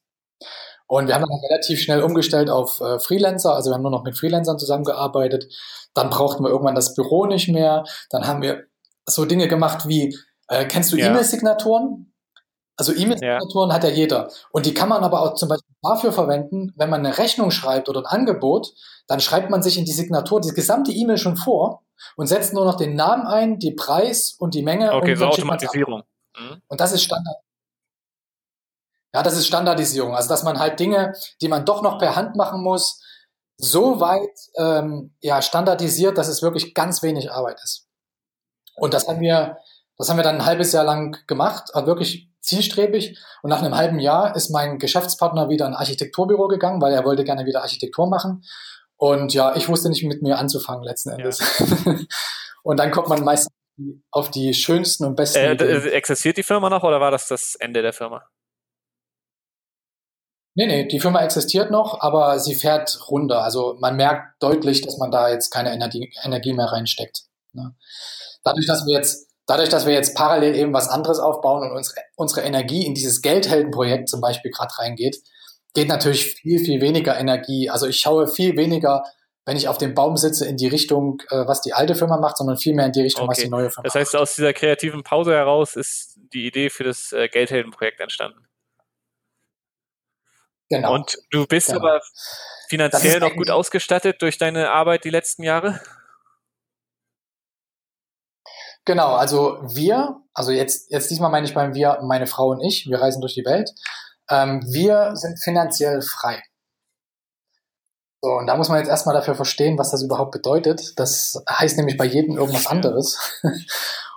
Und 0.87 1.07
wir 1.07 1.15
haben 1.15 1.25
dann 1.29 1.41
relativ 1.51 1.81
schnell 1.81 2.03
umgestellt 2.03 2.49
auf 2.49 2.81
äh, 2.81 2.99
Freelancer, 2.99 3.55
also 3.55 3.71
wir 3.71 3.75
haben 3.75 3.83
nur 3.83 3.91
noch 3.91 4.05
mit 4.05 4.17
Freelancern 4.17 4.59
zusammengearbeitet. 4.59 5.47
Dann 5.93 6.09
brauchten 6.09 6.43
wir 6.43 6.51
irgendwann 6.51 6.75
das 6.75 6.95
Büro 6.95 7.27
nicht 7.27 7.49
mehr. 7.49 7.85
Dann 8.11 8.27
haben 8.27 8.41
wir 8.41 8.65
so 9.05 9.27
Dinge 9.27 9.49
gemacht 9.49 9.87
wie, 9.87 10.17
äh, 10.49 10.65
kennst 10.65 10.93
du 10.93 10.97
ja. 10.97 11.09
E-Mail-Signaturen? 11.09 12.15
Also 12.79 12.95
E-Mail-Signaturen 12.95 13.69
ja. 13.69 13.75
hat 13.75 13.85
ja 13.85 13.91
jeder. 13.91 14.31
Und 14.51 14.65
die 14.65 14.73
kann 14.73 14.89
man 14.89 15.05
aber 15.05 15.21
auch 15.21 15.35
zum 15.35 15.51
Beispiel 15.51 15.75
dafür 15.83 16.13
verwenden, 16.13 16.73
wenn 16.77 16.89
man 16.89 17.05
eine 17.05 17.19
Rechnung 17.19 17.51
schreibt 17.51 17.91
oder 17.91 18.01
ein 18.01 18.07
Angebot, 18.07 18.73
dann 19.09 19.21
schreibt 19.21 19.51
man 19.51 19.63
sich 19.63 19.77
in 19.79 19.85
die 19.85 19.93
Signatur 19.93 20.41
die 20.41 20.55
gesamte 20.55 20.93
E-Mail 20.93 21.19
schon 21.19 21.37
vor 21.37 21.83
und 22.17 22.29
setzt 22.29 22.55
nur 22.55 22.65
noch 22.65 22.77
den 22.77 22.95
Namen 22.95 23.27
ein, 23.27 23.59
die 23.59 23.73
Preis 23.73 24.37
und 24.39 24.55
die 24.55 24.63
Menge. 24.63 24.95
Okay, 24.95 25.13
und 25.13 25.19
so 25.19 25.27
Automatisierung. 25.27 26.03
Mhm. 26.39 26.63
Und 26.69 26.81
das 26.81 26.93
ist 26.93 27.03
Standard. 27.03 27.37
Ja, 29.15 29.23
das 29.23 29.37
ist 29.37 29.47
Standardisierung. 29.47 30.15
Also 30.15 30.29
dass 30.29 30.43
man 30.43 30.59
halt 30.59 30.79
Dinge, 30.81 31.15
die 31.41 31.49
man 31.49 31.65
doch 31.65 31.83
noch 31.83 31.99
per 31.99 32.17
Hand 32.17 32.37
machen 32.37 32.63
muss, 32.63 33.03
so 33.57 34.01
weit 34.01 34.31
ähm, 34.57 35.15
ja, 35.21 35.43
standardisiert, 35.43 36.17
dass 36.17 36.29
es 36.29 36.43
wirklich 36.43 36.75
ganz 36.75 37.03
wenig 37.03 37.33
Arbeit 37.33 37.61
ist. 37.63 37.89
Und 38.77 38.95
das 38.95 39.09
haben 39.09 39.21
wir, 39.21 39.59
das 39.97 40.09
haben 40.09 40.17
wir 40.17 40.23
dann 40.23 40.37
ein 40.37 40.47
halbes 40.47 40.73
Jahr 40.73 40.85
lang 40.85 41.17
gemacht, 41.27 41.75
also 41.75 41.87
wirklich 41.87 42.31
zielstrebig. 42.41 43.19
Und 43.43 43.51
nach 43.51 43.61
einem 43.61 43.75
halben 43.75 43.99
Jahr 43.99 44.37
ist 44.37 44.51
mein 44.51 44.79
Geschäftspartner 44.79 45.49
wieder 45.49 45.67
in 45.67 45.73
ein 45.73 45.79
Architekturbüro 45.79 46.47
gegangen, 46.47 46.81
weil 46.81 46.93
er 46.93 47.05
wollte 47.05 47.25
gerne 47.25 47.45
wieder 47.47 47.63
Architektur 47.63 48.09
machen. 48.09 48.45
Und 48.97 49.35
ja, 49.35 49.55
ich 49.57 49.69
wusste 49.69 49.89
nicht 49.89 50.05
mit 50.05 50.23
mir 50.23 50.39
anzufangen 50.39 50.85
letzten 50.85 51.11
Endes. 51.11 51.41
Ja. 51.59 51.97
und 52.63 52.79
dann 52.79 52.91
kommt 52.91 53.09
man 53.09 53.25
meistens 53.25 53.53
auf 54.11 54.31
die 54.31 54.55
schönsten 54.55 55.05
und 55.05 55.17
besten. 55.17 55.39
Äh, 55.39 55.53
Ideen. 55.53 55.93
Existiert 55.93 56.37
die 56.37 56.43
Firma 56.43 56.71
noch 56.71 56.83
oder 56.83 57.01
war 57.01 57.11
das 57.11 57.29
das 57.29 57.55
Ende 57.57 57.83
der 57.83 57.93
Firma? 57.93 58.25
Nee, 60.55 60.67
nee, 60.67 60.89
die 60.89 60.99
Firma 60.99 61.23
existiert 61.23 61.71
noch, 61.71 62.01
aber 62.01 62.41
sie 62.41 62.57
fährt 62.57 62.99
runter. 63.09 63.43
Also 63.45 63.77
man 63.79 63.95
merkt 63.95 64.43
deutlich, 64.43 64.81
dass 64.81 64.99
man 64.99 65.13
da 65.13 65.31
jetzt 65.31 65.51
keine 65.51 65.73
Energie, 65.73 66.13
Energie 66.25 66.53
mehr 66.53 66.67
reinsteckt. 66.67 67.27
Ne? 67.53 67.77
Dadurch, 68.43 68.67
dass 68.67 68.85
wir 68.85 68.95
jetzt, 68.95 69.29
dadurch, 69.47 69.69
dass 69.69 69.87
wir 69.87 69.93
jetzt 69.93 70.17
parallel 70.17 70.57
eben 70.57 70.73
was 70.73 70.89
anderes 70.89 71.21
aufbauen 71.21 71.63
und 71.63 71.77
unsere, 71.77 72.01
unsere 72.17 72.41
Energie 72.41 72.85
in 72.85 72.95
dieses 72.95 73.23
Geldheldenprojekt 73.23 74.09
zum 74.09 74.21
Beispiel 74.21 74.51
gerade 74.51 74.77
reingeht, 74.79 75.19
geht 75.75 75.87
natürlich 75.87 76.25
viel, 76.25 76.59
viel 76.59 76.81
weniger 76.81 77.17
Energie. 77.17 77.71
Also 77.71 77.87
ich 77.87 78.01
schaue 78.01 78.27
viel 78.27 78.57
weniger, 78.57 79.05
wenn 79.49 79.57
ich 79.57 79.67
auf 79.67 79.79
dem 79.79 79.95
Baum 79.95 80.19
sitze, 80.19 80.47
in 80.47 80.59
die 80.59 80.67
Richtung, 80.67 81.23
äh, 81.31 81.47
was 81.47 81.63
die 81.63 81.73
alte 81.73 81.95
Firma 81.95 82.19
macht, 82.19 82.37
sondern 82.37 82.59
viel 82.59 82.75
mehr 82.75 82.85
in 82.85 82.93
die 82.93 83.01
Richtung, 83.01 83.25
okay. 83.25 83.31
was 83.31 83.39
die 83.39 83.49
neue 83.49 83.71
Firma 83.71 83.79
macht. 83.79 83.87
Das 83.87 83.95
heißt, 83.95 84.15
aus 84.15 84.35
dieser 84.35 84.53
kreativen 84.53 85.03
Pause 85.03 85.33
heraus 85.33 85.75
ist 85.75 86.19
die 86.35 86.47
Idee 86.47 86.69
für 86.69 86.85
das 86.85 87.13
äh, 87.13 87.29
Geldheldenprojekt 87.29 87.99
entstanden. 87.99 88.47
Genau. 90.69 90.93
Und 90.93 91.17
du 91.31 91.47
bist 91.47 91.69
genau. 91.69 91.79
aber 91.79 92.03
finanziell 92.69 93.21
noch 93.21 93.35
gut 93.35 93.49
ausgestattet 93.49 94.21
durch 94.21 94.37
deine 94.37 94.71
Arbeit 94.71 95.05
die 95.05 95.11
letzten 95.11 95.43
Jahre? 95.43 95.81
Genau, 98.85 99.15
also 99.15 99.63
wir, 99.63 100.21
also 100.35 100.53
jetzt, 100.53 100.91
jetzt 100.91 101.11
diesmal 101.11 101.31
meine 101.31 101.47
ich 101.47 101.55
beim 101.55 101.73
Wir, 101.73 102.01
meine 102.03 102.27
Frau 102.27 102.51
und 102.51 102.61
ich, 102.61 102.87
wir 102.87 103.01
reisen 103.01 103.23
durch 103.23 103.33
die 103.33 103.47
Welt. 103.47 103.71
Ähm, 104.29 104.61
wir 104.71 105.17
sind 105.17 105.43
finanziell 105.43 106.03
frei. 106.03 106.43
So, 108.21 108.33
und 108.33 108.47
da 108.47 108.57
muss 108.57 108.69
man 108.69 108.79
jetzt 108.79 108.89
erstmal 108.89 109.15
dafür 109.15 109.37
verstehen, 109.37 109.79
was 109.79 109.93
das 109.93 110.03
überhaupt 110.03 110.33
bedeutet. 110.33 110.99
Das 110.99 111.43
heißt 111.49 111.77
nämlich 111.77 111.97
bei 111.97 112.05
jedem 112.05 112.37
irgendwas 112.37 112.67
anderes. 112.67 113.19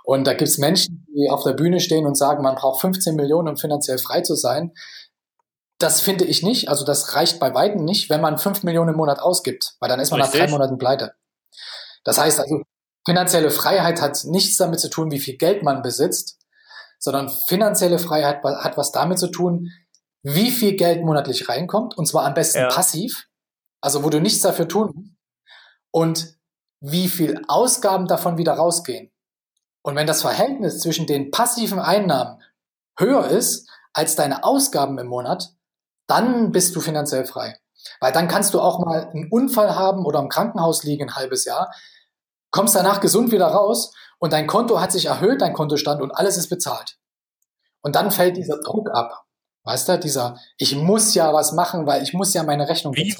Und 0.04 0.26
da 0.26 0.32
gibt 0.32 0.48
es 0.48 0.58
Menschen, 0.58 1.06
die 1.14 1.30
auf 1.30 1.44
der 1.44 1.52
Bühne 1.52 1.78
stehen 1.78 2.06
und 2.06 2.16
sagen, 2.16 2.42
man 2.42 2.56
braucht 2.56 2.80
15 2.80 3.14
Millionen, 3.14 3.48
um 3.48 3.56
finanziell 3.56 3.98
frei 3.98 4.22
zu 4.22 4.34
sein. 4.34 4.72
Das 5.78 6.00
finde 6.00 6.24
ich 6.24 6.42
nicht. 6.42 6.68
Also 6.68 6.84
das 6.84 7.14
reicht 7.14 7.38
bei 7.38 7.54
weitem 7.54 7.84
nicht, 7.84 8.10
wenn 8.10 8.20
man 8.20 8.38
5 8.38 8.64
Millionen 8.64 8.90
im 8.90 8.96
Monat 8.96 9.20
ausgibt, 9.20 9.76
weil 9.80 9.88
dann 9.88 10.00
ist 10.00 10.10
man 10.10 10.20
Richtig. 10.20 10.40
nach 10.40 10.46
drei 10.46 10.50
Monaten 10.50 10.78
pleite. 10.78 11.14
Das 12.04 12.18
heißt 12.18 12.40
also, 12.40 12.62
finanzielle 13.06 13.50
Freiheit 13.50 14.00
hat 14.00 14.24
nichts 14.24 14.56
damit 14.56 14.80
zu 14.80 14.90
tun, 14.90 15.10
wie 15.10 15.20
viel 15.20 15.36
Geld 15.36 15.62
man 15.62 15.82
besitzt, 15.82 16.38
sondern 16.98 17.30
finanzielle 17.48 17.98
Freiheit 17.98 18.42
hat 18.42 18.76
was 18.76 18.92
damit 18.92 19.18
zu 19.18 19.28
tun, 19.28 19.70
wie 20.22 20.50
viel 20.50 20.76
Geld 20.76 21.04
monatlich 21.04 21.48
reinkommt, 21.48 21.96
und 21.96 22.06
zwar 22.06 22.24
am 22.24 22.34
besten 22.34 22.58
ja. 22.58 22.68
passiv, 22.68 23.26
also 23.82 24.02
wo 24.02 24.08
du 24.08 24.20
nichts 24.20 24.40
dafür 24.40 24.66
tun 24.66 24.92
musst, 24.94 25.12
und 25.92 26.38
wie 26.80 27.08
viel 27.08 27.40
Ausgaben 27.46 28.06
davon 28.06 28.38
wieder 28.38 28.54
rausgehen. 28.54 29.12
Und 29.82 29.94
wenn 29.94 30.06
das 30.06 30.22
Verhältnis 30.22 30.80
zwischen 30.80 31.06
den 31.06 31.30
passiven 31.30 31.78
Einnahmen 31.78 32.42
höher 32.98 33.26
ist 33.26 33.68
als 33.92 34.16
deine 34.16 34.42
Ausgaben 34.42 34.98
im 34.98 35.06
Monat, 35.06 35.50
dann 36.06 36.50
bist 36.50 36.74
du 36.74 36.80
finanziell 36.80 37.24
frei. 37.24 37.58
Weil 38.00 38.12
dann 38.12 38.28
kannst 38.28 38.54
du 38.54 38.60
auch 38.60 38.78
mal 38.78 39.10
einen 39.10 39.30
Unfall 39.30 39.74
haben 39.74 40.04
oder 40.04 40.20
im 40.20 40.28
Krankenhaus 40.28 40.82
liegen 40.82 41.08
ein 41.08 41.16
halbes 41.16 41.44
Jahr, 41.44 41.72
kommst 42.50 42.74
danach 42.74 43.00
gesund 43.00 43.32
wieder 43.32 43.46
raus 43.46 43.94
und 44.18 44.32
dein 44.32 44.46
Konto 44.46 44.80
hat 44.80 44.92
sich 44.92 45.06
erhöht, 45.06 45.40
dein 45.40 45.52
Kontostand 45.52 46.00
und 46.00 46.12
alles 46.12 46.36
ist 46.36 46.48
bezahlt. 46.48 46.96
Und 47.82 47.96
dann 47.96 48.10
fällt 48.10 48.36
dieser 48.36 48.60
Druck 48.60 48.88
ab. 48.90 49.24
Weißt 49.64 49.88
du, 49.88 49.98
dieser, 49.98 50.38
ich 50.58 50.74
muss 50.76 51.14
ja 51.14 51.32
was 51.32 51.52
machen, 51.52 51.86
weil 51.86 52.02
ich 52.02 52.12
muss 52.12 52.34
ja 52.34 52.42
meine 52.42 52.68
Rechnung 52.68 52.94
Wie? 52.94 53.14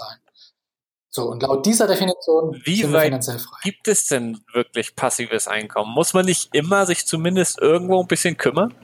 So, 1.14 1.28
und 1.28 1.42
laut 1.42 1.66
dieser 1.66 1.86
Definition 1.86 2.58
Wie 2.64 2.80
sind 2.80 2.90
wir 2.90 3.00
finanziell 3.00 3.38
frei. 3.38 3.58
Gibt 3.62 3.86
es 3.86 4.06
denn 4.06 4.42
wirklich 4.54 4.96
passives 4.96 5.46
Einkommen? 5.46 5.92
Muss 5.92 6.14
man 6.14 6.24
nicht 6.24 6.54
immer 6.54 6.86
sich 6.86 7.06
zumindest 7.06 7.60
irgendwo 7.60 8.00
ein 8.00 8.06
bisschen 8.06 8.38
kümmern? 8.38 8.74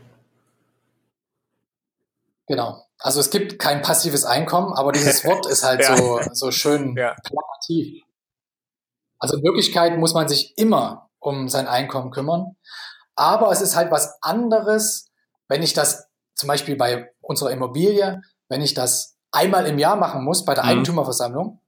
Genau. 2.46 2.84
Also 2.98 3.20
es 3.20 3.30
gibt 3.30 3.58
kein 3.58 3.80
passives 3.80 4.26
Einkommen, 4.26 4.74
aber 4.74 4.92
dieses 4.92 5.24
Wort 5.24 5.46
ist 5.46 5.64
halt 5.64 5.80
ja. 5.80 5.96
so, 5.96 6.20
so 6.32 6.50
schön 6.50 6.94
ja. 6.98 7.16
plakativ. 7.24 8.02
Also 9.18 9.38
in 9.38 9.42
Wirklichkeit 9.42 9.96
muss 9.96 10.12
man 10.12 10.28
sich 10.28 10.52
immer 10.58 11.08
um 11.20 11.48
sein 11.48 11.66
Einkommen 11.66 12.10
kümmern. 12.10 12.56
Aber 13.14 13.50
es 13.50 13.62
ist 13.62 13.74
halt 13.74 13.90
was 13.90 14.22
anderes, 14.22 15.08
wenn 15.48 15.62
ich 15.62 15.72
das 15.72 16.08
zum 16.34 16.48
Beispiel 16.48 16.76
bei 16.76 17.10
unserer 17.22 17.52
Immobilie, 17.52 18.20
wenn 18.50 18.60
ich 18.60 18.74
das 18.74 19.16
einmal 19.32 19.64
im 19.66 19.78
Jahr 19.78 19.96
machen 19.96 20.24
muss 20.24 20.44
bei 20.44 20.52
der 20.52 20.64
mhm. 20.64 20.70
Eigentümerversammlung 20.70 21.62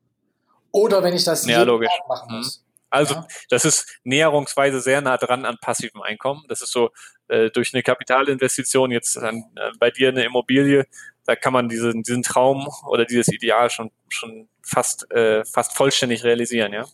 oder 0.73 1.03
wenn 1.03 1.15
ich 1.15 1.25
das 1.25 1.47
ja, 1.47 1.61
jeden 1.61 1.81
Tag 1.81 2.09
machen 2.09 2.29
mhm. 2.31 2.37
muss. 2.39 2.65
Also 2.91 3.15
ja. 3.15 3.27
das 3.49 3.65
ist 3.65 4.01
näherungsweise 4.03 4.81
sehr 4.81 5.01
nah 5.01 5.17
dran 5.17 5.45
an 5.45 5.59
passivem 5.61 6.03
Einkommen. 6.03 6.45
Das 6.49 6.61
ist 6.61 6.73
so 6.73 6.91
äh, 7.29 7.49
durch 7.51 7.73
eine 7.73 7.85
Kapitalinvestition 7.85 8.91
jetzt 8.91 9.17
an, 9.17 9.45
äh, 9.55 9.71
bei 9.79 9.91
dir 9.91 10.09
eine 10.09 10.25
Immobilie, 10.25 10.87
da 11.25 11.37
kann 11.37 11.53
man 11.53 11.69
diesen, 11.69 12.03
diesen 12.03 12.25
Traum 12.25 12.69
oder 12.89 13.05
dieses 13.05 13.29
Ideal 13.29 13.71
schon 13.71 13.93
schon 14.09 14.49
fast 14.63 15.11
äh, 15.13 15.45
fast 15.45 15.77
vollständig 15.77 16.25
realisieren, 16.25 16.73
ja. 16.73 16.85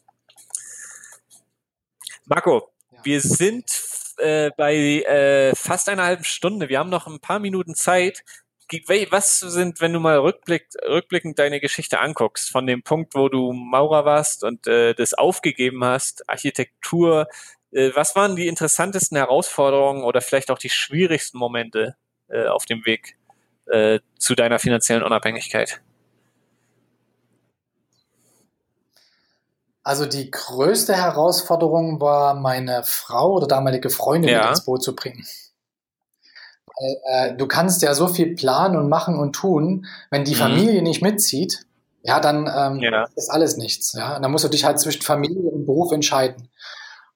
Marco, 2.26 2.70
ja. 2.90 2.98
wir 3.04 3.20
sind 3.20 3.64
äh, 4.18 4.50
bei 4.56 4.74
äh, 4.74 5.54
fast 5.54 5.88
einer 5.88 6.04
halben 6.04 6.24
Stunde. 6.24 6.68
Wir 6.68 6.78
haben 6.78 6.90
noch 6.90 7.06
ein 7.06 7.20
paar 7.20 7.38
Minuten 7.38 7.74
Zeit 7.74 8.24
was 9.10 9.38
sind, 9.38 9.80
wenn 9.80 9.92
du 9.92 10.00
mal 10.00 10.18
rückblick, 10.18 10.68
rückblickend 10.86 11.38
deine 11.38 11.60
Geschichte 11.60 12.00
anguckst, 12.00 12.50
von 12.50 12.66
dem 12.66 12.82
Punkt, 12.82 13.14
wo 13.14 13.28
du 13.28 13.52
Maurer 13.52 14.04
warst 14.04 14.44
und 14.44 14.66
äh, 14.66 14.94
das 14.94 15.14
aufgegeben 15.14 15.84
hast, 15.84 16.28
Architektur, 16.28 17.28
äh, 17.72 17.90
was 17.94 18.16
waren 18.16 18.36
die 18.36 18.48
interessantesten 18.48 19.16
Herausforderungen 19.16 20.02
oder 20.02 20.20
vielleicht 20.20 20.50
auch 20.50 20.58
die 20.58 20.70
schwierigsten 20.70 21.38
Momente 21.38 21.96
äh, 22.28 22.46
auf 22.46 22.64
dem 22.64 22.84
Weg 22.84 23.16
äh, 23.66 24.00
zu 24.18 24.34
deiner 24.34 24.58
finanziellen 24.58 25.02
Unabhängigkeit? 25.02 25.80
Also 29.82 30.06
die 30.06 30.32
größte 30.32 30.96
Herausforderung 30.96 32.00
war, 32.00 32.34
meine 32.34 32.82
Frau 32.82 33.34
oder 33.34 33.46
damalige 33.46 33.88
Freundin 33.88 34.30
ja. 34.30 34.48
ins 34.48 34.64
Boot 34.64 34.82
zu 34.82 34.96
bringen 34.96 35.24
äh, 36.78 37.34
du 37.34 37.46
kannst 37.46 37.82
ja 37.82 37.94
so 37.94 38.08
viel 38.08 38.34
planen 38.34 38.76
und 38.76 38.88
machen 38.88 39.18
und 39.18 39.34
tun, 39.34 39.86
wenn 40.10 40.24
die 40.24 40.34
mhm. 40.34 40.38
Familie 40.38 40.82
nicht 40.82 41.02
mitzieht, 41.02 41.64
ja, 42.02 42.20
dann 42.20 42.50
ähm, 42.54 42.80
ja. 42.80 43.06
ist 43.16 43.30
alles 43.30 43.56
nichts. 43.56 43.94
Ja, 43.94 44.16
und 44.16 44.22
dann 44.22 44.30
musst 44.30 44.44
du 44.44 44.48
dich 44.48 44.64
halt 44.64 44.78
zwischen 44.78 45.02
Familie 45.02 45.50
und 45.50 45.66
Beruf 45.66 45.92
entscheiden. 45.92 46.48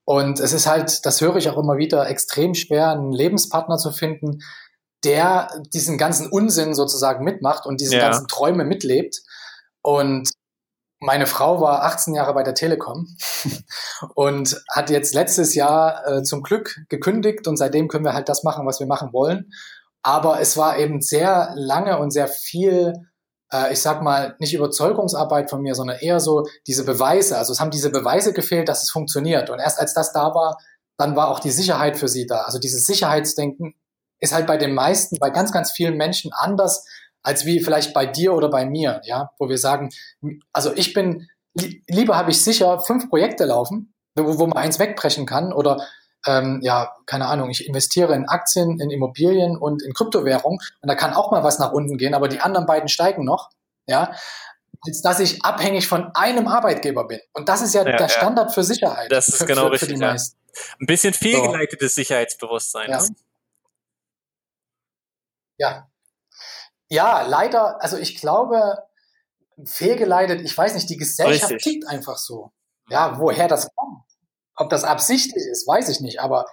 Und 0.05 0.41
es 0.41 0.53
ist 0.53 0.67
halt, 0.67 1.07
das 1.07 1.21
höre 1.21 1.37
ich 1.37 1.49
auch 1.49 1.59
immer 1.59 1.77
wieder, 1.77 2.09
extrem 2.09 2.55
schwer, 2.55 2.91
einen 2.91 3.13
Lebenspartner 3.13 3.79
zu 3.79 3.93
finden, 3.93 4.41
der 5.05 5.49
diesen 5.73 5.99
ganzen 5.99 6.29
Unsinn 6.31 6.75
sozusagen 6.75 7.25
mitmacht 7.25 7.67
und 7.67 7.81
diese 7.81 7.97
ja. 7.97 8.03
ganzen 8.03 8.27
Träume 8.27 8.65
mitlebt. 8.65 9.21
Und 9.83 10.31
meine 11.01 11.27
Frau 11.27 11.61
war 11.61 11.83
18 11.85 12.15
Jahre 12.15 12.35
bei 12.35 12.43
der 12.43 12.55
Telekom 12.55 13.09
und 14.15 14.63
hat 14.71 14.91
jetzt 14.91 15.15
letztes 15.15 15.55
Jahr 15.55 16.07
äh, 16.07 16.23
zum 16.23 16.43
Glück 16.43 16.77
gekündigt 16.89 17.49
und 17.49 17.57
seitdem 17.57 17.89
können 17.89 18.05
wir 18.05 18.13
halt 18.13 18.29
das 18.29 18.45
machen, 18.45 18.67
was 18.67 18.81
wir 18.81 18.87
machen 18.87 19.13
wollen. 19.13 19.51
Aber 20.03 20.41
es 20.41 20.57
war 20.57 20.79
eben 20.79 21.01
sehr 21.01 21.53
lange 21.57 21.99
und 21.99 22.11
sehr 22.11 22.29
viel, 22.29 22.93
äh, 23.53 23.73
ich 23.73 23.81
sag 23.81 24.03
mal, 24.03 24.37
nicht 24.39 24.55
Überzeugungsarbeit 24.55 25.51
von 25.51 25.63
mir, 25.63 25.75
sondern 25.75 25.99
eher 25.99 26.21
so 26.21 26.45
diese 26.67 26.85
Beweise. 26.85 27.39
Also 27.39 27.53
es 27.53 27.61
haben 27.61 27.71
diese 27.71 27.91
Beweise 27.91 28.33
gefehlt, 28.33 28.69
dass 28.69 28.83
es 28.83 28.91
funktioniert. 28.91 29.49
Und 29.51 29.59
erst 29.59 29.79
als 29.79 29.95
das 29.95 30.13
da 30.13 30.35
war, 30.35 30.59
dann 30.99 31.17
war 31.17 31.29
auch 31.29 31.41
die 31.41 31.51
Sicherheit 31.51 31.97
für 31.97 32.09
sie 32.09 32.27
da. 32.27 32.43
Also 32.43 32.59
dieses 32.59 32.85
Sicherheitsdenken 32.85 33.75
ist 34.21 34.35
halt 34.35 34.47
bei 34.47 34.59
den 34.59 34.75
meisten, 34.75 35.17
bei 35.19 35.31
ganz, 35.31 35.51
ganz 35.51 35.71
vielen 35.71 35.97
Menschen 35.97 36.31
anders 36.35 36.85
als 37.23 37.45
wie 37.45 37.61
vielleicht 37.61 37.93
bei 37.95 38.07
dir 38.07 38.35
oder 38.35 38.49
bei 38.49 38.65
mir, 38.65 39.01
ja, 39.05 39.31
wo 39.39 39.49
wir 39.49 39.59
sagen, 39.59 39.91
also 40.53 40.73
ich 40.75 40.95
bin, 40.95 41.29
lieber 41.55 42.17
habe 42.17 42.31
ich 42.31 42.43
sicher 42.43 42.81
fünf 42.81 43.09
Projekte 43.09 43.45
laufen, 43.45 43.93
wo, 44.17 44.39
wo 44.39 44.47
man 44.47 44.59
eins 44.59 44.79
wegbrechen 44.79 45.27
kann 45.27 45.53
oder 45.53 45.87
ähm, 46.27 46.61
ja, 46.63 46.95
keine 47.07 47.27
Ahnung, 47.27 47.51
ich 47.51 47.67
investiere 47.67 48.15
in 48.15 48.29
Aktien, 48.29 48.79
in 48.79 48.91
Immobilien 48.91 49.57
und 49.57 49.83
in 49.83 49.95
Kryptowährung 49.95 50.61
und 50.81 50.89
da 50.89 50.95
kann 50.95 51.15
auch 51.15 51.31
mal 51.31 51.43
was 51.43 51.59
nach 51.59 51.73
unten 51.73 51.99
gehen, 51.99 52.15
aber 52.15 52.29
die 52.29 52.41
anderen 52.41 52.67
beiden 52.67 52.89
steigen 52.89 53.25
noch, 53.25 53.51
ja, 53.87 54.15
als 54.87 55.03
dass 55.03 55.21
ich 55.21 55.45
abhängig 55.45 55.89
von 55.89 56.11
einem 56.15 56.49
Arbeitgeber 56.49 57.07
bin. 57.07 57.21
Und 57.35 57.49
das 57.49 57.61
ist 57.61 57.75
ja, 57.75 57.85
ja 57.85 57.97
der 57.97 58.09
Standard 58.09 58.55
für 58.55 58.65
Sicherheit. 58.65 59.13
Das 59.13 59.29
ist 59.29 59.37
für, 59.37 59.47
genau 59.47 59.67
für, 59.67 59.73
richtig. 59.73 59.99
Für 59.99 60.05
ja. 60.05 60.13
Ein 60.13 60.87
bisschen 60.87 61.13
fehlgeleitetes 61.13 61.95
so. 61.95 62.01
Sicherheitsbewusstsein. 62.01 62.91
Ja. 62.91 63.03
Ne? 63.03 63.09
ja, 65.59 65.90
ja, 66.91 67.23
leider, 67.23 67.83
also 67.83 67.97
ich 67.97 68.21
glaube, 68.21 68.83
fehlgeleitet, 69.65 70.41
ich 70.43 70.57
weiß 70.57 70.75
nicht, 70.75 70.91
die 70.91 70.97
Gesellschaft 70.97 71.53
Richtig. 71.53 71.75
tickt 71.75 71.89
einfach 71.89 72.19
so. 72.19 72.51
Ja, 72.89 73.19
woher 73.19 73.47
das 73.47 73.71
kommt. 73.75 74.03
Ob 74.57 74.69
das 74.69 74.85
absichtlich 74.85 75.45
ist, 75.51 75.67
weiß 75.67 75.89
ich 75.89 76.01
nicht, 76.01 76.21
aber 76.21 76.47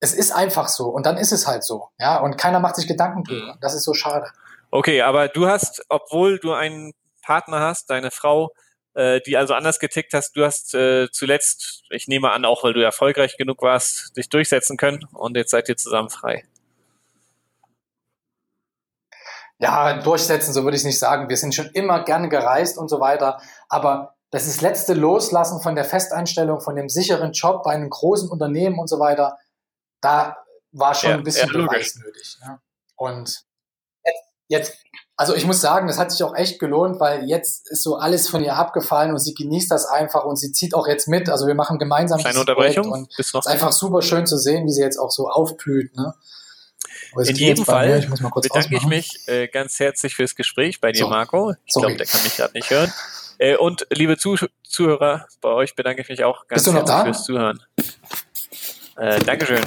es 0.00 0.12
ist 0.12 0.32
einfach 0.32 0.68
so 0.68 0.88
und 0.88 1.06
dann 1.06 1.16
ist 1.16 1.32
es 1.32 1.46
halt 1.46 1.62
so. 1.62 1.88
Ja, 1.98 2.18
und 2.18 2.36
keiner 2.36 2.58
macht 2.58 2.76
sich 2.76 2.88
Gedanken 2.88 3.22
drüber. 3.22 3.54
Mhm. 3.54 3.58
Das 3.60 3.74
ist 3.74 3.84
so 3.84 3.94
schade. 3.94 4.26
Okay, 4.70 5.02
aber 5.02 5.28
du 5.28 5.46
hast, 5.46 5.82
obwohl 5.88 6.38
du 6.38 6.52
einen 6.52 6.92
Partner 7.22 7.60
hast, 7.60 7.90
deine 7.90 8.10
Frau, 8.10 8.52
äh, 8.94 9.20
die 9.20 9.36
also 9.36 9.54
anders 9.54 9.78
getickt 9.78 10.12
hast, 10.14 10.32
du 10.32 10.44
hast 10.44 10.74
äh, 10.74 11.08
zuletzt, 11.12 11.84
ich 11.90 12.08
nehme 12.08 12.32
an, 12.32 12.44
auch 12.44 12.64
weil 12.64 12.72
du 12.72 12.82
erfolgreich 12.82 13.36
genug 13.36 13.62
warst, 13.62 14.16
dich 14.16 14.28
durchsetzen 14.28 14.76
können 14.76 15.04
und 15.12 15.36
jetzt 15.36 15.50
seid 15.50 15.68
ihr 15.68 15.76
zusammen 15.76 16.10
frei. 16.10 16.44
Ja, 19.60 20.00
durchsetzen, 20.00 20.54
so 20.54 20.64
würde 20.64 20.76
ich 20.76 20.80
es 20.80 20.86
nicht 20.86 20.98
sagen. 20.98 21.28
Wir 21.28 21.36
sind 21.36 21.54
schon 21.54 21.68
immer 21.74 22.02
gerne 22.04 22.28
gereist 22.28 22.78
und 22.78 22.88
so 22.88 22.98
weiter. 22.98 23.40
Aber 23.68 24.14
das 24.30 24.46
ist 24.46 24.62
letzte 24.62 24.94
Loslassen 24.94 25.60
von 25.60 25.74
der 25.74 25.84
Festeinstellung, 25.84 26.60
von 26.60 26.76
dem 26.76 26.88
sicheren 26.88 27.32
Job 27.32 27.62
bei 27.62 27.72
einem 27.72 27.90
großen 27.90 28.30
Unternehmen 28.30 28.78
und 28.78 28.88
so 28.88 28.98
weiter, 28.98 29.38
da 30.00 30.36
war 30.72 30.94
schon 30.94 31.10
ja, 31.10 31.16
ein 31.16 31.24
bisschen 31.24 31.48
ja, 31.52 31.58
Beweis 31.58 31.96
nötig. 31.96 32.38
Ne? 32.42 32.58
Und 32.96 33.44
jetzt, 34.48 34.78
also 35.16 35.34
ich 35.34 35.44
muss 35.44 35.60
sagen, 35.60 35.88
das 35.88 35.98
hat 35.98 36.10
sich 36.10 36.22
auch 36.22 36.34
echt 36.34 36.58
gelohnt, 36.58 36.98
weil 36.98 37.28
jetzt 37.28 37.70
ist 37.70 37.82
so 37.82 37.96
alles 37.96 38.28
von 38.28 38.42
ihr 38.42 38.56
abgefallen 38.56 39.10
und 39.10 39.18
sie 39.18 39.34
genießt 39.34 39.70
das 39.70 39.84
einfach 39.84 40.24
und 40.24 40.36
sie 40.36 40.52
zieht 40.52 40.74
auch 40.74 40.86
jetzt 40.86 41.06
mit. 41.06 41.28
Also 41.28 41.46
wir 41.46 41.54
machen 41.54 41.78
gemeinsam 41.78 42.18
Kleine 42.18 42.40
Unterbrechung. 42.40 42.90
Und 42.90 43.12
es 43.18 43.34
ist 43.34 43.46
einfach 43.46 43.72
super 43.72 44.00
schön 44.00 44.26
zu 44.26 44.38
sehen, 44.38 44.66
wie 44.66 44.72
sie 44.72 44.80
jetzt 44.80 44.96
auch 44.96 45.10
so 45.10 45.28
aufblüht. 45.28 45.94
Ne? 45.96 46.14
In 47.24 47.36
jedem 47.36 47.64
Fall 47.64 47.98
ich 47.98 48.08
bedanke 48.08 48.48
ausmachen. 48.50 48.70
ich 48.70 48.86
mich 48.86 49.28
äh, 49.28 49.48
ganz 49.48 49.78
herzlich 49.78 50.14
fürs 50.14 50.34
Gespräch 50.34 50.80
bei 50.80 50.92
dir, 50.92 51.00
so. 51.00 51.08
Marco. 51.08 51.54
Ich 51.64 51.74
glaube, 51.74 51.96
der 51.96 52.06
kann 52.06 52.22
mich 52.22 52.36
gerade 52.36 52.54
nicht 52.54 52.70
hören. 52.70 52.92
Äh, 53.38 53.56
und 53.56 53.86
liebe 53.90 54.18
Zuh 54.18 54.36
Zuhörer, 54.62 55.26
bei 55.40 55.48
euch 55.48 55.74
bedanke 55.74 56.02
ich 56.02 56.08
mich 56.08 56.24
auch 56.24 56.46
ganz 56.46 56.66
herzlich 56.66 57.02
fürs 57.02 57.24
Zuhören. 57.24 57.62
Äh, 58.96 59.18
Dankeschön. 59.20 59.64